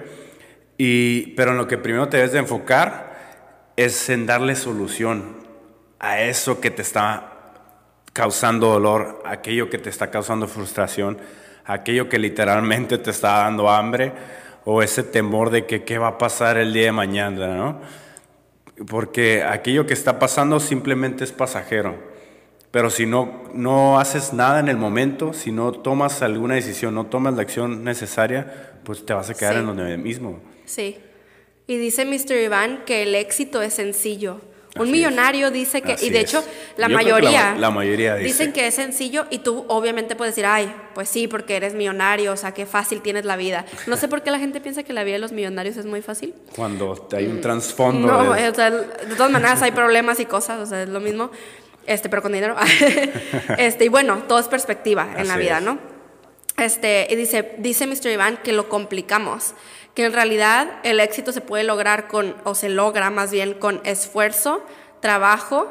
[0.78, 3.12] y, pero en lo que primero te debes de enfocar
[3.76, 5.36] es en darle solución
[6.00, 7.28] a eso que te está
[8.14, 11.18] causando dolor, aquello que te está causando frustración,
[11.66, 14.12] aquello que literalmente te está dando hambre
[14.64, 17.80] o ese temor de que qué va a pasar el día de mañana, ¿no?
[18.86, 21.96] Porque aquello que está pasando simplemente es pasajero.
[22.70, 27.06] Pero si no, no haces nada en el momento, si no tomas alguna decisión, no
[27.06, 30.40] tomas la acción necesaria, pues te vas a quedar en donde mismo.
[30.64, 30.96] Sí.
[31.66, 32.36] Y dice Mr.
[32.42, 34.40] Iván que el éxito es sencillo.
[34.76, 36.42] Un Así millonario dice que, Así y de hecho
[36.78, 38.26] la mayoría, la- la mayoría dice.
[38.28, 42.32] dicen que es sencillo y tú obviamente puedes decir, ay, pues sí, porque eres millonario,
[42.32, 43.66] o sea, qué fácil tienes la vida.
[43.86, 46.00] No sé por qué la gente piensa que la vida de los millonarios es muy
[46.00, 46.32] fácil.
[46.56, 48.06] Cuando hay un trasfondo.
[48.08, 51.00] No, de- o sea, de todas maneras hay problemas y cosas, o sea, es lo
[51.00, 51.30] mismo,
[51.86, 52.56] este, pero con dinero.
[53.58, 55.64] este, y bueno, todo es perspectiva en la Así vida, es.
[55.64, 55.91] ¿no?
[56.62, 58.06] Este, y dice, dice Mr.
[58.12, 59.54] Iván que lo complicamos,
[59.94, 63.80] que en realidad el éxito se puede lograr con, o se logra más bien con
[63.84, 64.64] esfuerzo,
[65.00, 65.68] trabajo,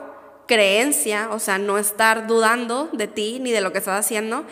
[0.48, 4.44] creencia, o sea, no estar dudando de ti ni de lo que estás haciendo,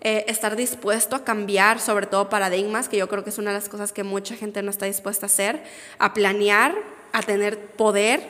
[0.00, 3.58] eh, estar dispuesto a cambiar, sobre todo paradigmas, que yo creo que es una de
[3.58, 5.64] las cosas que mucha gente no está dispuesta a hacer,
[5.98, 6.76] a planear,
[7.12, 8.22] a tener poder,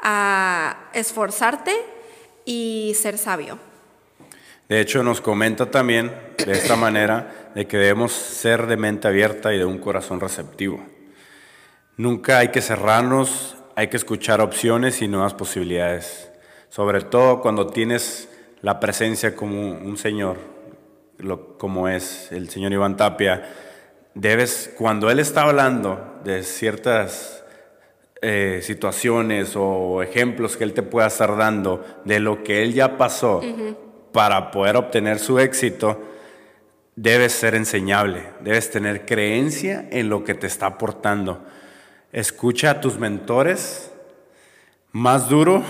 [0.00, 1.74] a esforzarte
[2.44, 3.58] y ser sabio.
[4.68, 6.12] De hecho, nos comenta también
[6.44, 10.84] de esta manera de que debemos ser de mente abierta y de un corazón receptivo.
[11.96, 16.32] Nunca hay que cerrarnos, hay que escuchar opciones y nuevas posibilidades.
[16.68, 18.28] Sobre todo cuando tienes
[18.60, 20.38] la presencia como un señor,
[21.58, 23.48] como es el señor Iván Tapia,
[24.14, 27.44] debes, cuando él está hablando de ciertas
[28.20, 32.98] eh, situaciones o ejemplos que él te pueda estar dando de lo que él ya
[32.98, 33.42] pasó
[34.12, 36.02] para poder obtener su éxito,
[36.94, 41.44] debes ser enseñable, debes tener creencia en lo que te está aportando.
[42.12, 43.90] Escucha a tus mentores
[44.92, 45.62] más duro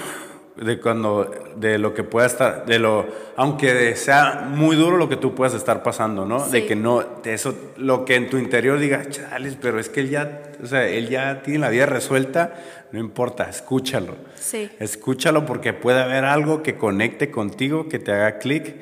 [0.57, 5.17] de cuando de lo que pueda estar de lo aunque sea muy duro lo que
[5.17, 6.67] tú puedas estar pasando no de Sí.
[6.67, 10.09] que no de eso lo que en tu interior diga chales pero es que él
[10.11, 12.55] ya o sea él ya tiene la vida resuelta
[12.93, 14.71] no importa escúchalo Sí.
[14.79, 18.75] escúchalo porque puede haber algo que conecte contigo que te haga clic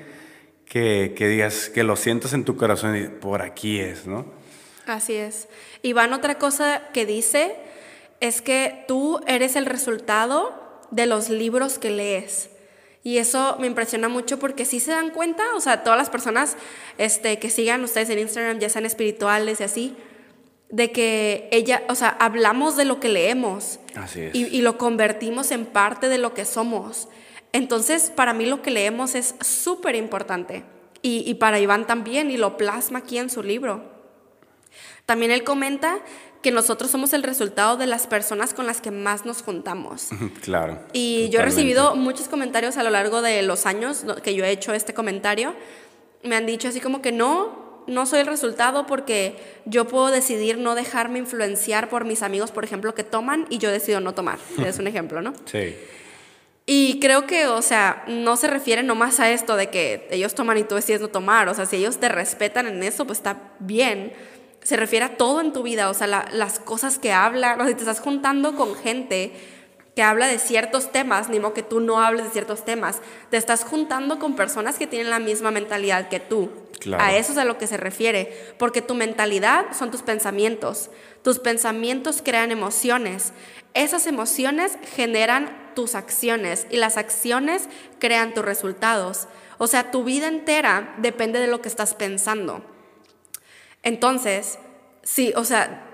[0.66, 4.24] que, que digas que lo sientas en tu corazón y por aquí es no
[4.87, 5.48] Así es.
[5.80, 7.56] Iván, otra cosa que dice
[8.20, 10.52] es que tú eres el resultado
[10.94, 12.50] de los libros que lees.
[13.02, 16.57] Y eso me impresiona mucho porque si se dan cuenta, o sea, todas las personas
[16.96, 19.96] este, que sigan ustedes en Instagram, ya sean espirituales y así,
[20.70, 24.35] de que ella, o sea, hablamos de lo que leemos Así es.
[24.35, 27.09] y, y lo convertimos en parte de lo que somos.
[27.52, 30.64] Entonces, para mí lo que leemos es súper importante.
[31.02, 33.85] Y, y para Iván también, y lo plasma aquí en su libro.
[35.04, 35.98] También él comenta
[36.44, 40.11] que nosotros somos el resultado de las personas con las que más nos juntamos.
[40.42, 41.42] claro Y yo he totalmente.
[41.57, 45.54] recibido muchos comentarios a lo largo de los años que yo he hecho este comentario.
[46.22, 50.59] Me han dicho así como que no, no soy el resultado porque yo puedo decidir
[50.59, 54.38] no dejarme influenciar por mis amigos, por ejemplo, que toman y yo decido no tomar.
[54.66, 55.33] Es un ejemplo, ¿no?
[55.46, 55.74] sí
[56.66, 60.59] Y creo que, o sea, no se refiere nomás a esto de que ellos toman
[60.59, 61.48] y tú decides no tomar.
[61.48, 64.12] O sea, si ellos te respetan en eso, pues está bien.
[64.64, 67.61] Se refiere a todo en tu vida, o sea, la- las cosas que hablan.
[67.61, 69.33] O sea, si te estás juntando con gente
[69.94, 73.00] que habla de ciertos temas, ni modo que tú no hables de ciertos temas.
[73.31, 76.50] Te estás juntando con personas que tienen la misma mentalidad que tú.
[76.81, 77.05] Claro.
[77.05, 80.90] A eso es a lo que se refiere, porque tu mentalidad son tus pensamientos.
[81.22, 83.33] Tus pensamientos crean emociones.
[83.72, 87.68] Esas emociones generan tus acciones y las acciones
[88.00, 89.29] crean tus resultados.
[89.59, 92.64] O sea, tu vida entera depende de lo que estás pensando.
[93.84, 94.58] Entonces,
[95.02, 95.84] sí, o sea,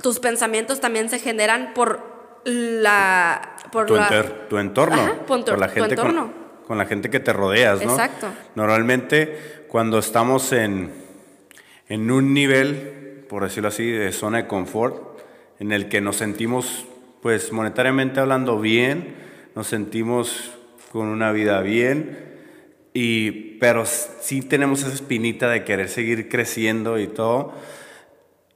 [0.00, 3.56] tus pensamientos también se generan por la...
[3.72, 6.32] Por tu, la enter- tu entorno, Ajá, por tu- por la tu gente con- entorno.
[6.66, 7.90] Con, la gente que te rodeas, ¿no?
[7.92, 8.28] Exacto.
[8.54, 10.90] Normalmente cuando estamos en,
[11.88, 15.18] en un nivel, por decirlo así, de zona de confort,
[15.58, 16.86] en el que nos sentimos,
[17.20, 19.14] pues monetariamente hablando bien,
[19.54, 20.52] nos sentimos
[20.92, 22.31] con una vida bien,
[22.94, 27.52] y, pero sí tenemos esa espinita de querer seguir creciendo y todo.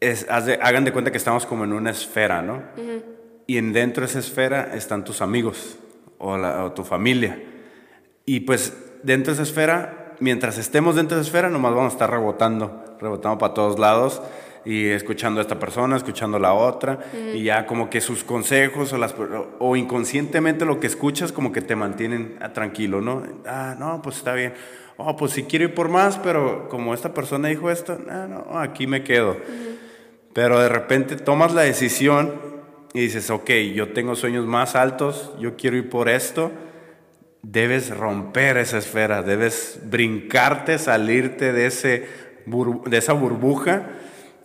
[0.00, 2.62] Es, de- hagan de cuenta que estamos como en una esfera, ¿no?
[3.46, 5.78] Y en dentro de esa esfera están tus amigos
[6.18, 7.42] o, la- o tu familia.
[8.26, 11.94] Y pues dentro de esa esfera, mientras estemos dentro de esa esfera, nomás vamos a
[11.94, 14.20] estar rebotando, rebotando para todos lados
[14.66, 16.98] y escuchando a esta persona, escuchando a la otra,
[17.32, 19.14] y ya como que sus consejos o, las,
[19.60, 23.22] o inconscientemente lo que escuchas como que te mantienen ah, tranquilo, ¿no?
[23.46, 24.54] Ah, no, pues está bien.
[24.96, 28.58] Oh, pues sí quiero ir por más, pero como esta persona dijo esto, ah, no,
[28.58, 29.36] aquí me quedo.
[30.32, 32.34] Pero de repente tomas la decisión
[32.92, 36.50] y dices, ok, yo tengo sueños más altos, yo quiero ir por esto.
[37.42, 42.08] Debes romper esa esfera, debes brincarte, salirte de, ese
[42.46, 43.86] de esa burbuja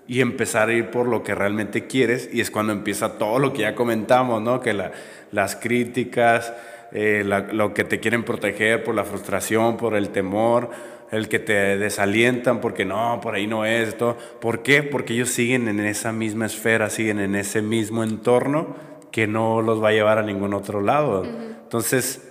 [0.07, 2.29] y empezar a ir por lo que realmente quieres.
[2.31, 4.59] Y es cuando empieza todo lo que ya comentamos, ¿no?
[4.59, 4.91] Que la-
[5.31, 6.53] las críticas,
[6.91, 10.69] eh, la- lo que te quieren proteger por la frustración, por el temor,
[11.11, 14.17] el que te desalientan porque no, por ahí no es, todo.
[14.39, 14.81] ¿Por qué?
[14.83, 18.75] Porque ellos siguen en esa misma esfera, siguen en ese mismo entorno
[19.11, 21.25] que no los va a llevar a ningún otro lado.
[21.63, 22.30] Entonces,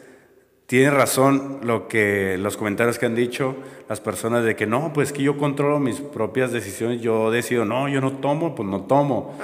[0.70, 3.56] tiene razón lo que los comentarios que han dicho
[3.88, 7.88] las personas de que no, pues que yo controlo mis propias decisiones, yo decido, no,
[7.88, 9.37] yo no tomo, pues no tomo.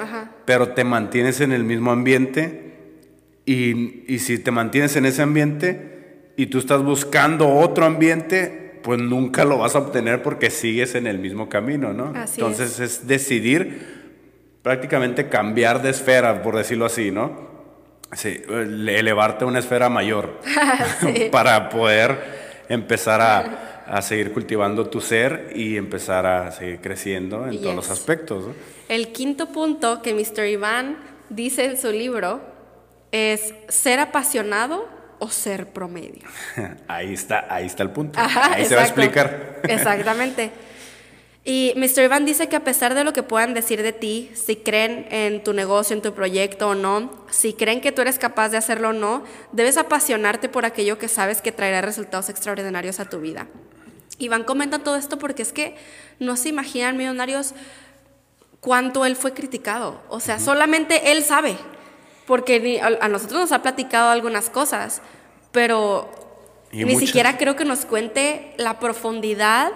[0.44, 2.74] Pero te mantienes en el mismo ambiente
[3.44, 9.00] y, y si te mantienes en ese ambiente y tú estás buscando otro ambiente, pues
[9.00, 12.12] nunca lo vas a obtener porque sigues en el mismo camino, ¿no?
[12.14, 13.08] Entonces es.
[13.08, 13.96] decidir
[14.62, 17.45] prácticamente cambiar de esfera, por decirlo así, ¿no?
[18.12, 20.40] Sí, elevarte a una esfera mayor
[21.32, 27.74] para poder empezar a, seguir cultivando tu ser y empezar a seguir creciendo en todos
[27.74, 28.46] los aspectos.
[28.88, 30.46] El quinto punto que Mr.
[30.46, 30.96] Iván
[31.28, 32.40] dice en su libro
[33.12, 34.88] es ser apasionado
[35.18, 36.28] o ser promedio.
[36.88, 38.18] Ahí está, ahí está el punto.
[38.20, 39.60] ahí se va a explicar.
[39.62, 40.50] Exactamente.
[41.48, 42.02] Y Mr.
[42.02, 45.44] Iván dice que a pesar de lo que puedan decir de ti, si creen en
[45.44, 48.88] tu negocio, en tu proyecto o no, si creen que tú eres capaz de hacerlo
[48.88, 53.46] o no, debes apasionarte por aquello que sabes que traerá resultados extraordinarios a tu vida.
[54.18, 55.76] Iván comenta todo esto porque es que
[56.18, 57.54] no se imaginan millonarios
[58.58, 60.02] cuánto él fue criticado.
[60.08, 61.56] O sea, solamente él sabe
[62.26, 65.00] porque a nosotros nos ha platicado algunas cosas,
[65.52, 66.10] pero
[66.72, 69.70] ni siquiera creo que nos cuente la profundidad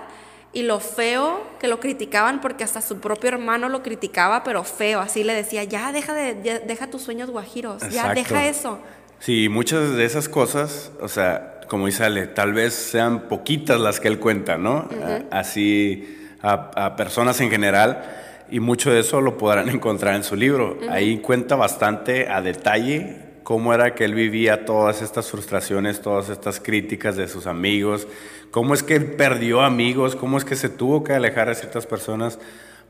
[0.52, 5.00] y lo feo que lo criticaban, porque hasta su propio hermano lo criticaba, pero feo,
[5.00, 6.34] así le decía, ya deja, de,
[6.66, 8.80] deja tus sueños guajiros, ya deja eso.
[9.20, 14.00] Sí, muchas de esas cosas, o sea, como dice Ale, tal vez sean poquitas las
[14.00, 14.88] que él cuenta, ¿no?
[15.30, 18.02] Así a personas en general
[18.50, 20.78] y mucho de eso lo podrán encontrar en su libro.
[20.90, 26.60] Ahí cuenta bastante a detalle cómo era que él vivía todas estas frustraciones, todas estas
[26.60, 28.06] críticas de sus amigos,
[28.50, 31.86] cómo es que él perdió amigos, cómo es que se tuvo que alejar de ciertas
[31.86, 32.38] personas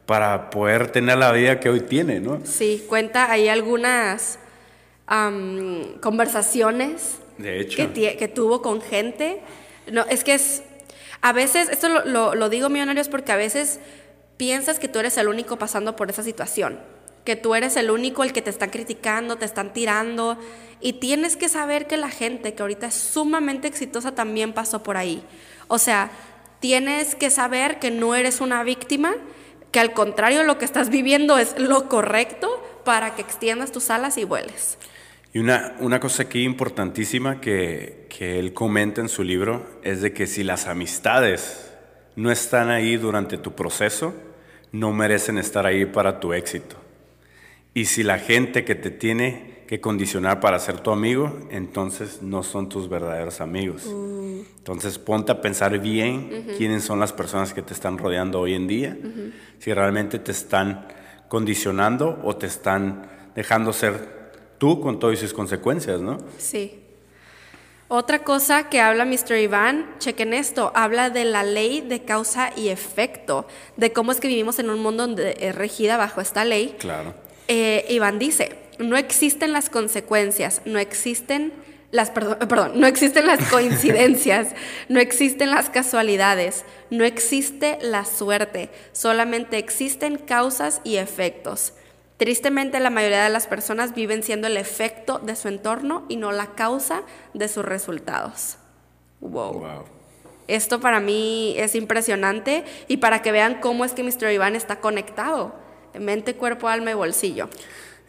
[0.07, 2.41] para poder tener la vida que hoy tiene, ¿no?
[2.45, 4.39] Sí, cuenta ahí algunas
[6.01, 7.93] conversaciones de hecho.
[7.93, 9.41] Que, tuvo con gente.
[9.91, 10.63] No, es que es,
[11.21, 13.81] a veces, esto lo, lo, lo digo millonarios porque a veces
[14.37, 16.79] piensas que tú eres el único pasando por esa situación,
[17.25, 20.39] que tú eres el único el que te está criticando, te están tirando,
[20.81, 24.97] y tienes que saber que la gente que ahorita es sumamente exitosa también pasó por
[24.97, 25.23] ahí.
[25.71, 26.11] O sea,
[26.59, 29.15] tienes que saber que no eres una víctima,
[29.71, 34.19] que al contrario lo que estás viviendo es lo correcto para que extiendas tus alas
[34.19, 34.79] y vueles.
[35.33, 40.13] Y una, una cosa aquí importantísima que, que él comenta en su libro es de
[40.13, 41.71] que si las amistades
[42.17, 44.13] no están ahí durante tu proceso,
[44.73, 46.75] no merecen estar ahí para tu éxito.
[47.75, 52.43] Y si la gente que te tiene que condicionar para ser tu amigo, entonces no
[52.43, 53.89] son tus verdaderos amigos.
[54.59, 58.67] Entonces ponte a pensar bien quiénes son las personas que te están rodeando hoy en
[58.67, 58.97] día,
[59.59, 60.87] si realmente te están
[61.29, 64.21] condicionando o te están dejando ser
[64.59, 66.19] tú con todas sus consecuencias, ¿no?
[66.39, 66.81] Sí.
[67.93, 69.37] Otra cosa que habla Mr.
[69.37, 74.29] Iván, chequen esto, habla de la ley de causa y efecto, de cómo es que
[74.29, 76.77] vivimos en un mundo donde es regida bajo esta ley.
[76.79, 77.15] Claro.
[77.49, 81.53] Eh, Iván dice, no existen las consecuencias, no existen
[81.91, 84.49] las, perdón, perdón, no existen las coincidencias,
[84.89, 91.73] no existen las casualidades, no existe la suerte, solamente existen causas y efectos.
[92.17, 96.33] Tristemente, la mayoría de las personas viven siendo el efecto de su entorno y no
[96.33, 98.59] la causa de sus resultados.
[99.21, 99.85] Wow.
[100.47, 104.33] Esto para mí es impresionante y para que vean cómo es que Mr.
[104.33, 105.55] Iván está conectado.
[105.99, 107.49] Mente, cuerpo, alma y bolsillo.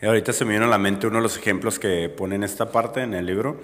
[0.03, 2.71] Ahorita se me viene a la mente uno de los ejemplos que pone en esta
[2.71, 3.61] parte, en el libro,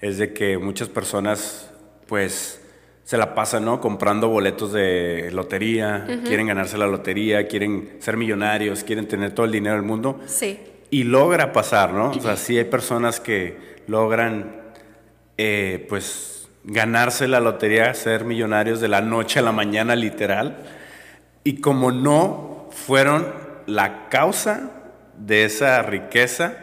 [0.00, 1.68] es de que muchas personas,
[2.06, 2.60] pues,
[3.02, 3.80] se la pasan, ¿no?
[3.80, 9.52] Comprando boletos de lotería, quieren ganarse la lotería, quieren ser millonarios, quieren tener todo el
[9.52, 10.20] dinero del mundo.
[10.26, 10.60] Sí.
[10.90, 12.10] Y logra pasar, ¿no?
[12.10, 14.54] O sea, sí hay personas que logran,
[15.36, 20.58] eh, pues, ganarse la lotería, ser millonarios de la noche a la mañana, literal.
[21.42, 23.26] Y como no fueron
[23.66, 24.83] la causa
[25.18, 26.56] de esa riqueza,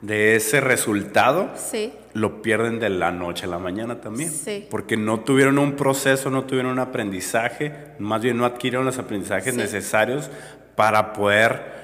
[0.00, 4.32] de ese resultado, sí lo pierden de la noche a la mañana también.
[4.70, 9.54] Porque no tuvieron un proceso, no tuvieron un aprendizaje, más bien no adquirieron los aprendizajes
[9.54, 10.30] necesarios
[10.76, 11.74] para poder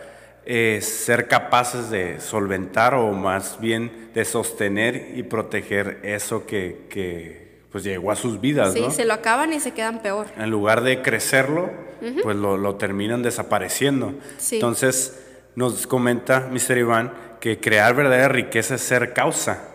[0.46, 7.82] eh, ser capaces de solventar o más bien de sostener y proteger eso que, pues
[7.82, 8.72] llegó a sus vidas.
[8.72, 10.28] Sí, se lo acaban y se quedan peor.
[10.38, 11.70] En lugar de crecerlo,
[12.22, 14.14] pues lo, lo, terminan desapareciendo.
[14.52, 15.20] Entonces
[15.54, 16.78] nos comenta Mr.
[16.78, 19.70] Iván que crear verdadera riqueza es ser causa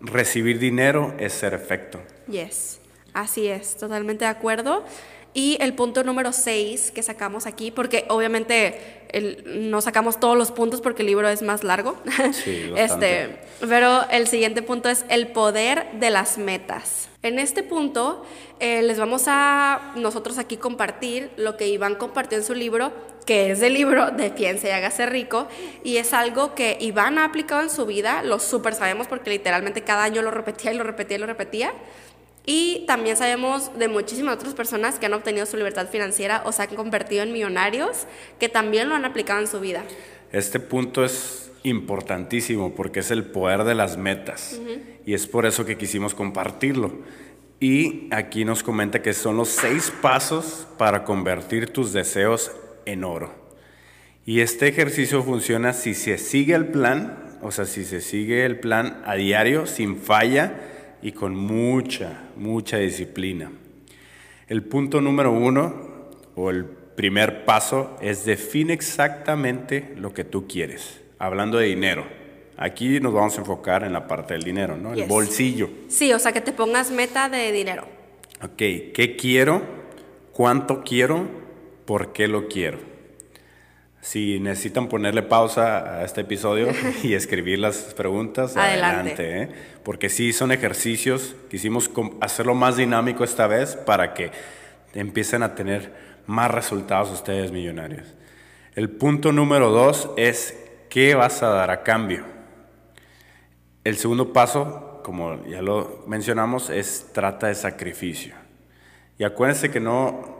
[0.00, 2.00] recibir dinero es ser efecto.
[2.28, 2.80] Yes.
[3.12, 4.84] Así es, totalmente de acuerdo.
[5.32, 10.50] Y el punto número 6 que sacamos aquí, porque obviamente el, no sacamos todos los
[10.50, 11.96] puntos porque el libro es más largo.
[12.32, 17.08] Sí, este, pero el siguiente punto es el poder de las metas.
[17.22, 18.24] En este punto
[18.60, 22.92] eh, les vamos a nosotros aquí compartir lo que Iván compartió en su libro,
[23.26, 25.48] que es el libro de Piense y hágase rico,
[25.84, 29.82] y es algo que Iván ha aplicado en su vida, lo súper sabemos porque literalmente
[29.82, 31.72] cada año lo repetía y lo repetía y lo repetía.
[32.48, 36.62] Y también sabemos de muchísimas otras personas que han obtenido su libertad financiera o se
[36.62, 38.06] han convertido en millonarios
[38.38, 39.82] que también lo han aplicado en su vida.
[40.30, 44.60] Este punto es importantísimo porque es el poder de las metas
[45.04, 46.92] y es por eso que quisimos compartirlo.
[47.58, 52.52] Y aquí nos comenta que son los seis pasos para convertir tus deseos
[52.86, 53.46] en oro.
[54.24, 58.58] Y este ejercicio funciona si se sigue el plan, o sea, si se sigue el
[58.58, 60.60] plan a diario, sin falla,
[61.02, 63.52] y con mucha, mucha disciplina.
[64.48, 71.00] El punto número uno, o el primer paso, es define exactamente lo que tú quieres.
[71.18, 72.06] Hablando de dinero.
[72.56, 74.94] Aquí nos vamos a enfocar en la parte del dinero, ¿no?
[74.94, 75.68] El bolsillo.
[75.88, 77.86] Sí, o sea, que te pongas meta de dinero.
[78.42, 79.62] Ok, ¿qué quiero?
[80.32, 81.45] ¿Cuánto quiero?
[81.86, 82.78] ¿Por qué lo quiero?
[84.00, 86.68] Si necesitan ponerle pausa a este episodio
[87.02, 89.42] y escribir las preguntas, adelante.
[89.42, 89.48] ¿eh?
[89.84, 94.32] Porque sí son ejercicios, quisimos hacerlo más dinámico esta vez para que
[94.94, 95.92] empiecen a tener
[96.26, 98.14] más resultados ustedes millonarios.
[98.74, 100.56] El punto número dos es
[100.90, 102.24] qué vas a dar a cambio.
[103.84, 108.34] El segundo paso, como ya lo mencionamos, es trata de sacrificio.
[109.18, 110.35] Y acuérdense que no,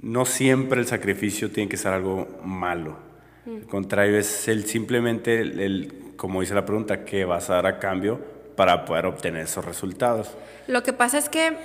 [0.00, 2.98] no siempre el sacrificio tiene que ser algo malo.
[3.46, 7.78] Al contrario, es el simplemente, el, como dice la pregunta, ¿qué vas a dar a
[7.78, 8.20] cambio
[8.56, 10.36] para poder obtener esos resultados?
[10.66, 11.56] Lo que pasa es que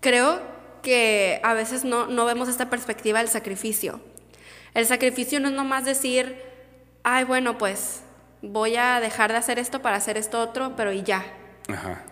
[0.00, 0.40] creo
[0.82, 4.00] que a veces no, no vemos esta perspectiva del sacrificio.
[4.72, 6.36] El sacrificio no es nomás decir,
[7.02, 8.02] ay, bueno, pues
[8.40, 11.24] voy a dejar de hacer esto para hacer esto otro, pero y ya.
[11.68, 12.02] Ajá.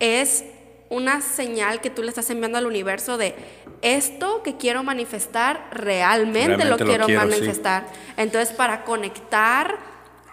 [0.00, 0.44] Es
[0.90, 3.34] una señal que tú le estás enviando al universo de
[3.82, 7.86] esto que quiero manifestar, realmente, lo, quiero manifestar.
[8.16, 9.78] Entonces, para conectar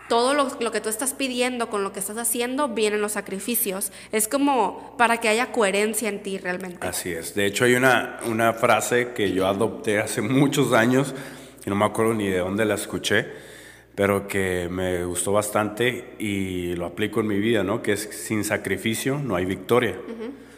[0.07, 3.91] todo lo, que tú estás pidiendo con lo que estás haciendo, vienen los sacrificios.
[4.11, 6.85] Es como para que haya coherencia en ti realmente.
[6.87, 7.35] Así es.
[7.35, 11.13] De hecho, hay una, una frase que yo adopté hace muchos años,
[11.65, 13.25] y no me acuerdo ni de dónde la escuché,
[13.95, 17.81] pero que me gustó bastante y lo aplico en mi vida, ¿no?
[17.81, 19.95] Que es sin sacrificio no hay victoria.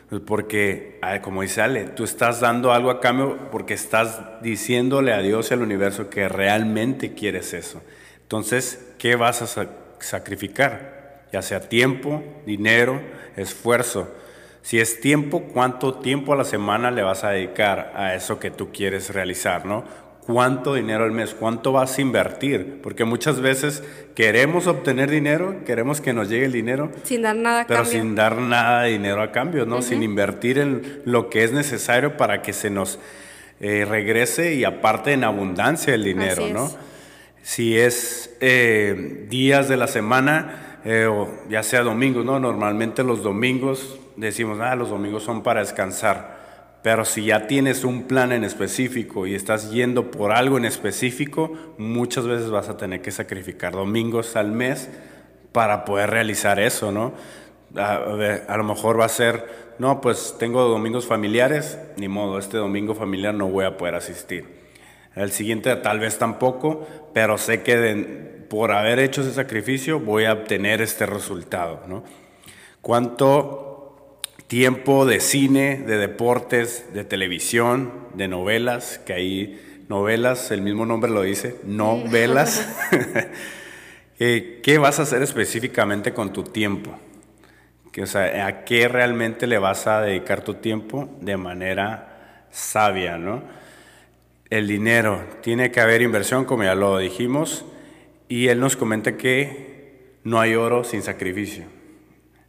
[0.10, 5.20] Pues porque, como dice Ale, tú estás dando algo a cambio porque estás diciéndole a
[5.20, 7.82] Dios y al universo que realmente quieres eso.
[8.22, 9.68] Entonces, ¿qué vas a
[10.00, 11.26] sacrificar?
[11.34, 13.02] Ya sea tiempo, dinero,
[13.36, 14.10] esfuerzo.
[14.62, 18.50] Si es tiempo, ¿cuánto tiempo a la semana le vas a dedicar a eso que
[18.50, 19.84] tú quieres realizar, no?
[20.28, 23.82] Cuánto dinero al mes, cuánto vas a invertir, porque muchas veces
[24.14, 28.14] queremos obtener dinero, queremos que nos llegue el dinero, sin dar nada a pero sin
[28.14, 29.82] dar nada de dinero a cambio, ¿no?
[29.82, 33.00] Sin invertir en lo que es necesario para que se nos
[33.62, 36.70] eh, regrese y aparte en abundancia el dinero, ¿no?
[37.42, 42.38] Si es eh, días de la semana, eh, o ya sea domingos, ¿no?
[42.38, 46.37] Normalmente los domingos decimos, ah, los domingos son para descansar.
[46.88, 51.52] Pero si ya tienes un plan en específico y estás yendo por algo en específico,
[51.78, 54.88] muchas veces vas a tener que sacrificar domingos al mes
[55.52, 57.12] para poder realizar eso, ¿no?
[57.76, 62.96] A, lo mejor va a ser, no, pues tengo domingos familiares, ni modo, este domingo
[62.96, 64.46] familiar no voy a poder asistir.
[65.14, 70.32] El siguiente tal vez tampoco, pero sé que por haber hecho ese sacrificio voy a
[70.32, 72.06] obtener este resultado, ¿no?
[72.80, 73.67] ¿Cuánto
[74.48, 81.12] tiempo de cine, de deportes, de televisión, de novelas, que ahí novelas, el mismo nombre
[81.12, 82.68] lo dice, novelas.
[84.20, 86.98] Eh, ¿Qué vas a hacer específicamente con tu tiempo?
[88.02, 93.20] o sea, ¿A qué realmente le vas a dedicar tu tiempo de manera sabia?
[93.20, 93.44] ¿no?
[94.50, 97.64] El dinero, tiene que haber inversión, como ya lo dijimos,
[98.28, 101.66] y él nos comenta que no hay oro sin sacrificio.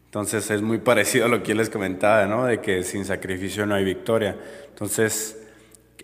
[0.08, 2.46] Entonces es muy parecido a lo que yo les comentaba, ¿no?
[2.46, 4.38] De que sin sacrificio no hay victoria.
[4.70, 5.36] Entonces,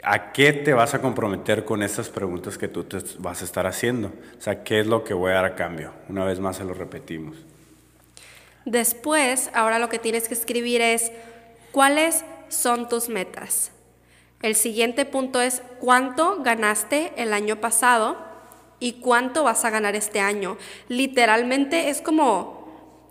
[0.03, 3.67] ¿a qué te vas a comprometer con estas preguntas que tú te vas a estar
[3.67, 4.09] haciendo?
[4.39, 5.95] O sea, ¿qué es lo que voy a dar a cambio?
[6.11, 7.35] Una vez más se lo repetimos.
[8.67, 11.11] Después, ahora lo que tienes que escribir es,
[11.73, 13.71] ¿cuáles son tus metas?
[14.43, 18.19] El siguiente punto es, ¿cuánto ganaste el año pasado?
[18.81, 20.59] ¿Y cuánto vas a ganar este año?
[20.89, 22.54] Literalmente es como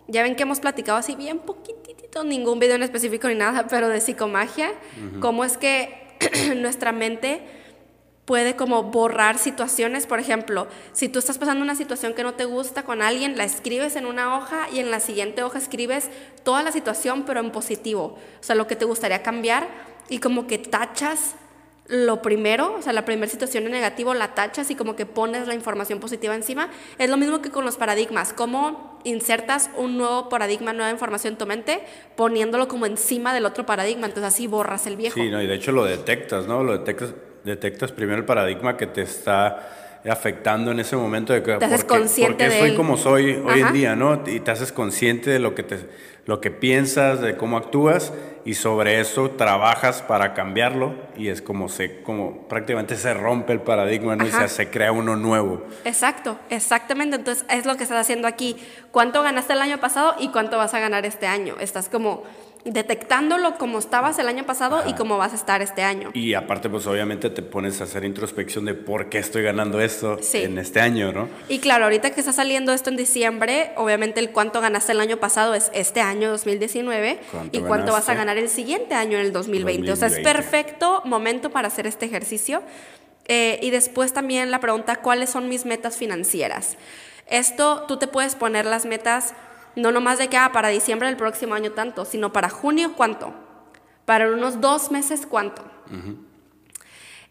[0.08, 3.88] ya ven que hemos platicado así bien poquitito ningún video en específico ni nada, pero
[3.88, 4.72] de psicomagia,
[5.20, 6.16] cómo es que
[6.56, 7.42] nuestra mente
[8.24, 12.46] puede como borrar situaciones, por ejemplo, si tú estás pasando una situación que no te
[12.46, 16.08] gusta con alguien, la escribes en una hoja y en la siguiente hoja escribes
[16.42, 19.68] toda la situación pero en positivo, o sea, lo que te gustaría cambiar
[20.08, 21.34] y como que tachas
[21.86, 25.46] lo primero, o sea, la primera situación en negativo la tachas y como que pones
[25.46, 26.70] la información positiva encima.
[26.98, 31.38] Es lo mismo que con los paradigmas, cómo insertas un nuevo paradigma, nueva información en
[31.38, 31.82] tu mente,
[32.16, 35.14] poniéndolo como encima del otro paradigma, entonces así borras el viejo.
[35.14, 36.64] Sí, no, y de hecho lo detectas, ¿no?
[36.64, 37.14] Lo detectas,
[37.44, 41.84] detectas primero el paradigma que te está afectando en ese momento de que te haces
[41.84, 44.22] consciente porque soy como soy hoy en día, ¿no?
[44.26, 45.78] Y te haces consciente de lo que te
[46.26, 48.12] lo que piensas, de cómo actúas
[48.46, 53.60] y sobre eso trabajas para cambiarlo y es como se como prácticamente se rompe el
[53.60, 54.26] paradigma ¿no?
[54.26, 55.62] y se, se, crea uno nuevo.
[55.84, 57.16] Exacto, exactamente.
[57.16, 58.56] Entonces es lo que estás haciendo aquí.
[58.90, 61.56] ¿Cuánto ganaste el año pasado y cuánto vas a ganar este año?
[61.60, 62.22] Estás como
[62.64, 66.10] detectándolo como estabas el año pasado y cómo vas a estar este año.
[66.14, 70.18] Y aparte, pues obviamente te pones a hacer introspección de por qué estoy ganando esto
[70.32, 71.28] en este año, ¿no?
[71.48, 75.18] Y claro, ahorita que está saliendo esto en diciembre, obviamente el cuánto ganaste el año
[75.18, 77.18] pasado es este año 2019
[77.52, 79.92] y cuánto vas a ganar el siguiente año en el 2020.
[79.92, 82.62] O sea, es perfecto momento para hacer este ejercicio.
[83.26, 86.76] Eh, y después también la pregunta, ¿cuáles son mis metas financieras?
[87.26, 89.34] Esto tú te puedes poner las metas
[89.76, 93.34] no nomás de que ah, para diciembre del próximo año tanto, sino para junio cuánto.
[94.04, 95.62] Para unos dos meses cuánto.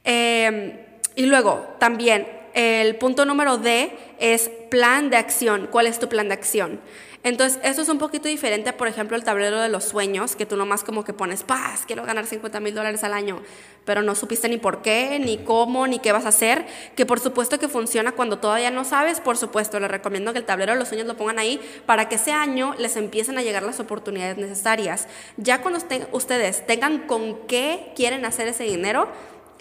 [0.04, 0.80] Em,
[1.16, 5.68] y luego también el punto número D es plan de acción.
[5.72, 6.80] ¿Cuál es tu plan de acción?
[7.24, 10.58] Entonces, eso es un poquito diferente, por ejemplo, el tablero de los sueños, que tú
[10.58, 13.42] nomás como que pones, paz, quiero ganar 50 mil dólares al año,
[13.86, 16.66] pero no supiste ni por qué, ni cómo, ni qué vas a hacer,
[16.98, 20.46] que por supuesto que funciona cuando todavía no sabes, por supuesto, les recomiendo que el
[20.46, 23.64] tablero de los sueños lo pongan ahí para que ese año les empiecen a llegar
[23.64, 25.08] las oportunidades necesarias.
[25.38, 25.80] Ya cuando
[26.12, 29.08] ustedes tengan con qué quieren hacer ese dinero,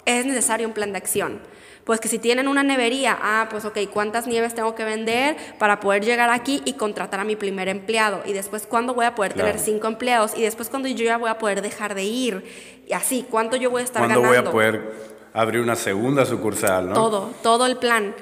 [0.03, 1.39] es necesario un plan de acción.
[1.83, 5.81] Pues que si tienen una nevería, ah, pues ok, ¿cuántas nieves tengo que vender para
[5.81, 8.21] poder llegar aquí y contratar a mi primer empleado?
[8.25, 10.37] Y después, ¿cuándo voy a poder tener cinco empleados?
[10.37, 12.43] Y después, ¿cuándo yo ya voy a poder dejar de ir?
[12.87, 14.21] Y así, ¿cuánto yo voy a estar ganando?
[14.21, 14.93] ¿Cuándo voy a poder
[15.33, 16.93] abrir una segunda sucursal, no?
[16.93, 18.15] Todo, todo el plan.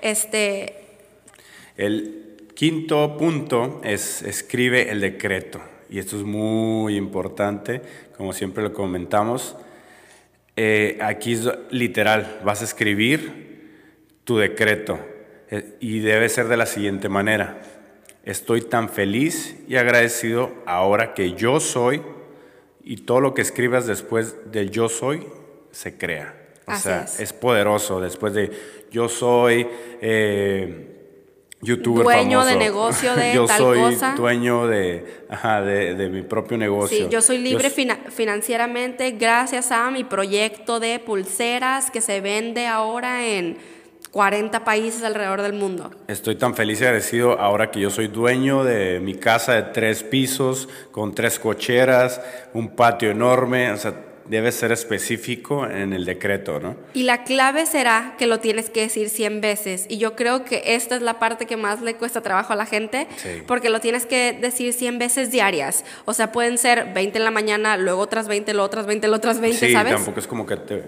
[0.00, 0.76] Este...
[1.76, 5.60] El quinto punto es escribe el decreto.
[5.90, 7.82] Y esto es muy importante,
[8.16, 9.56] como siempre lo comentamos
[10.60, 13.78] eh, aquí es literal, vas a escribir
[14.24, 14.98] tu decreto
[15.52, 17.60] eh, y debe ser de la siguiente manera.
[18.24, 22.02] Estoy tan feliz y agradecido ahora que yo soy
[22.82, 25.28] y todo lo que escribas después del yo soy
[25.70, 26.34] se crea.
[26.66, 27.32] O sea, es.
[27.32, 28.50] poderoso después de
[28.90, 29.64] yo soy...
[30.02, 30.97] Eh,
[31.60, 34.14] youtuber dueño de negocio de yo tal soy cosa.
[34.16, 36.96] dueño de, ajá, de, de, mi propio negocio.
[36.96, 43.26] Sí, yo soy libre financieramente gracias a mi proyecto de pulseras que se vende ahora
[43.26, 43.58] en
[44.10, 45.90] 40 países alrededor del mundo.
[46.06, 50.02] Estoy tan feliz y agradecido ahora que yo soy dueño de mi casa de tres
[50.02, 52.20] pisos, con tres cocheras,
[52.54, 56.76] un patio enorme, o sea, debe ser específico en el decreto, ¿no?
[56.94, 59.86] Y la clave será que lo tienes que decir 100 veces.
[59.88, 62.66] Y yo creo que esta es la parte que más le cuesta trabajo a la
[62.66, 63.06] gente,
[63.46, 65.84] porque lo tienes que decir 100 veces diarias.
[66.04, 69.18] O sea, pueden ser 20 en la mañana, luego otras 20, luego otras 20, luego
[69.18, 69.94] otras 20, sí, ¿sabes?
[69.94, 70.82] tampoco es como que te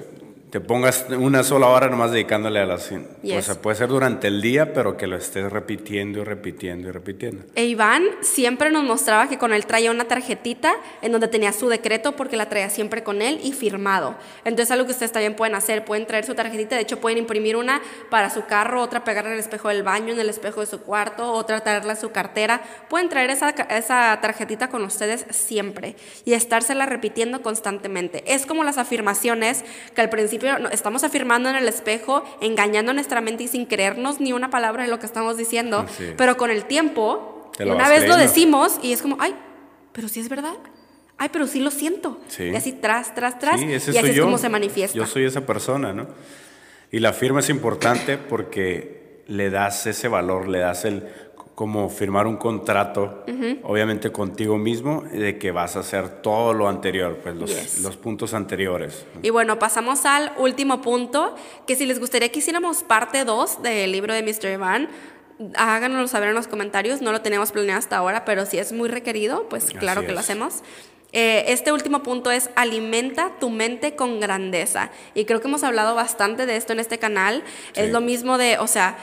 [0.50, 2.90] te pongas una sola hora nomás dedicándole a las...
[2.90, 6.90] O sea, puede ser durante el día, pero que lo estés repitiendo y repitiendo y
[6.90, 7.44] repitiendo.
[7.54, 11.68] E Iván siempre nos mostraba que con él traía una tarjetita en donde tenía su
[11.68, 14.16] decreto porque la traía siempre con él y firmado.
[14.44, 17.56] Entonces algo que ustedes también pueden hacer, pueden traer su tarjetita, de hecho pueden imprimir
[17.56, 17.80] una
[18.10, 20.80] para su carro, otra pegarla en el espejo del baño, en el espejo de su
[20.80, 22.60] cuarto, otra traerla a su cartera.
[22.88, 25.94] Pueden traer esa, esa tarjetita con ustedes siempre
[26.24, 28.24] y estársela repitiendo constantemente.
[28.26, 30.39] Es como las afirmaciones que al principio
[30.72, 34.90] estamos afirmando en el espejo, engañando nuestra mente y sin creernos ni una palabra de
[34.90, 35.86] lo que estamos diciendo,
[36.16, 39.34] pero con el tiempo, una vez lo decimos y es como, ay,
[39.92, 40.54] pero sí es verdad.
[41.18, 42.18] Ay, pero sí lo siento.
[42.38, 43.60] Y así tras, tras, tras.
[43.60, 44.96] y así es como se manifiesta.
[44.96, 46.06] Yo soy esa persona, ¿no?
[46.90, 51.06] Y la firma es importante porque le das ese valor, le das el
[51.60, 53.22] como firmar un contrato,
[53.64, 58.32] obviamente contigo mismo, de que vas a hacer todo lo anterior, pues los, los, puntos
[58.32, 59.04] anteriores.
[59.20, 61.34] Y bueno, pasamos al último punto,
[61.66, 64.54] que si les gustaría que hiciéramos parte 2 del libro de Mr.
[64.54, 64.88] Iván,
[65.54, 68.88] háganoslo saber en los comentarios, no lo tenemos planeado hasta ahora, pero si es muy
[68.88, 70.62] requerido, pues claro que lo hacemos.
[71.12, 74.90] Eh, este último punto es alimenta tu mente con grandeza.
[75.12, 77.44] Y creo que hemos hablado bastante de esto en este canal.
[77.74, 78.96] Es lo mismo de, o sea,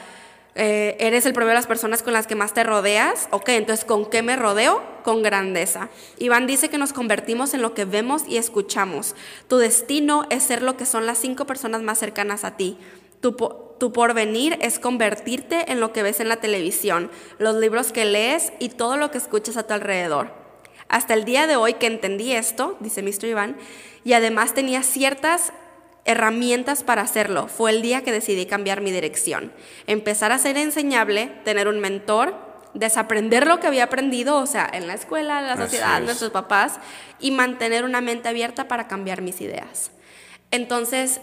[0.60, 3.28] Eh, eres el primero de las personas con las que más te rodeas.
[3.30, 4.82] Ok, entonces, ¿con qué me rodeo?
[5.04, 5.90] Con grandeza.
[6.18, 9.16] Iván dice que nos convertimos en lo que vemos y escuchamos.
[9.48, 12.80] Tu destino es ser lo que son las cinco personas más cercanas a ti.
[13.22, 13.34] Tu,
[13.80, 18.52] tu, porvenir es convertirte en lo que ves en la televisión, los libros que lees
[18.58, 20.32] y todo lo que escuchas a tu alrededor.
[20.88, 23.26] Hasta el día de hoy que entendí esto, dice Mr.
[23.26, 23.58] Iván,
[24.04, 25.52] y además tenía ciertas
[26.08, 27.48] herramientas para hacerlo.
[27.48, 29.52] Fue el día que decidí cambiar mi dirección.
[29.86, 32.34] Empezar a ser enseñable, tener un mentor,
[32.74, 36.80] desaprender lo que había aprendido, o sea, en la escuela, en la sociedad, nuestros papás,
[37.20, 39.92] y mantener una mente abierta para cambiar mis ideas.
[40.50, 41.20] Entonces,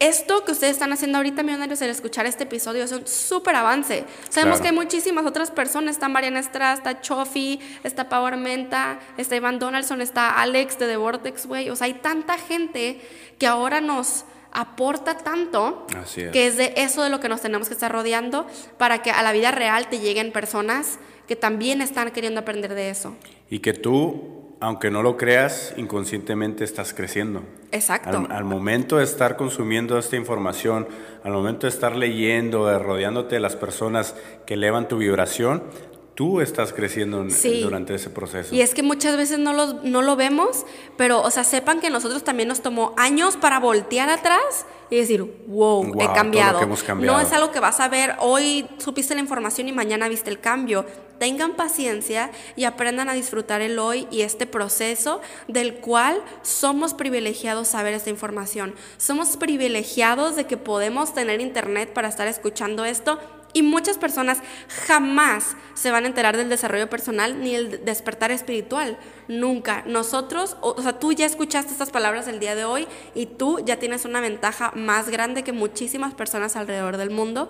[0.00, 4.04] esto que ustedes están haciendo ahorita, millonarios, el escuchar este episodio es un súper avance.
[4.30, 5.96] Sabemos que hay muchísimas otras personas.
[5.96, 10.96] Está Mariana Estrada, está Chofi, está Pau Armenta, está Iván Donaldson, está Alex de The
[10.96, 11.68] Vortex Way.
[11.68, 12.98] O sea, hay tanta gente
[13.38, 15.86] que ahora nos aporta tanto
[16.32, 18.46] que es de eso de lo que nos tenemos que estar rodeando
[18.78, 20.98] para que a la vida real te lleguen personas
[21.28, 23.14] que también están queriendo aprender de eso.
[23.50, 27.42] Y que tú aunque no lo creas, inconscientemente estás creciendo.
[27.72, 28.26] Exacto.
[28.28, 30.86] Al, momento de estar consumiendo esta información,
[31.24, 35.62] al momento de estar leyendo, de rodeándote de las personas que elevan tu vibración,
[36.20, 37.26] tú estás creciendo
[37.62, 38.54] durante ese proceso.
[38.54, 40.66] Y es que muchas veces no lo, no lo vemos,
[40.98, 45.22] pero, o sea, sepan que nosotros también nos tomó años para voltear atrás y decir,
[45.46, 46.60] wow, he cambiado.
[46.84, 47.16] cambiado.
[47.16, 50.40] No es algo que vas a ver, hoy supiste la información y mañana viste el
[50.40, 50.84] cambio.
[51.18, 57.68] Tengan paciencia y aprendan a disfrutar el hoy y este proceso del cual somos privilegiados
[57.68, 58.74] saber esta información.
[58.98, 63.18] Somos privilegiados de que podemos tener internet para estar escuchando esto
[63.52, 64.38] y muchas personas
[64.86, 68.98] jamás se van a enterar del desarrollo personal ni el despertar espiritual.
[69.28, 69.82] Nunca.
[69.86, 73.78] Nosotros, o sea, tú ya escuchaste estas palabras el día de hoy y tú ya
[73.78, 77.48] tienes una ventaja más grande que muchísimas personas alrededor del mundo.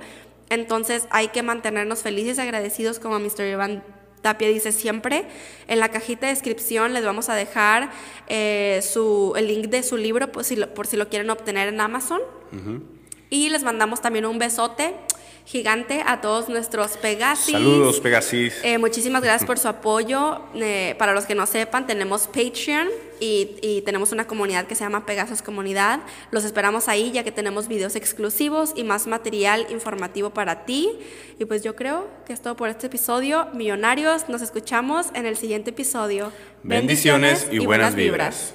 [0.49, 3.47] Entonces hay que mantenernos felices y agradecidos como Mr.
[3.47, 3.83] Iván
[4.23, 5.27] Tapia dice siempre.
[5.69, 7.91] En la cajita de descripción les vamos a dejar
[8.29, 11.69] eh, su, el link de su libro por si, lo, por si lo quieren obtener
[11.69, 12.21] en Amazon.
[13.31, 14.95] Y les mandamos también un besote
[15.51, 17.53] gigante a todos nuestros Pegasis.
[17.53, 18.61] Saludos, Pegasis.
[18.63, 20.43] Eh, muchísimas gracias por su apoyo.
[20.55, 22.89] Eh, para los que no sepan, tenemos Patreon
[23.19, 26.01] y, tenemos una comunidad que se llama Pegasus Comunidad.
[26.31, 30.89] Los esperamos ahí ya que tenemos videos exclusivos y más material informativo para ti.
[31.41, 33.49] Y pues yo creo que es todo por este episodio.
[33.53, 36.33] Millonarios, nos escuchamos en el siguiente episodio.
[36.63, 38.55] Bendiciones, y, buenas, vibras.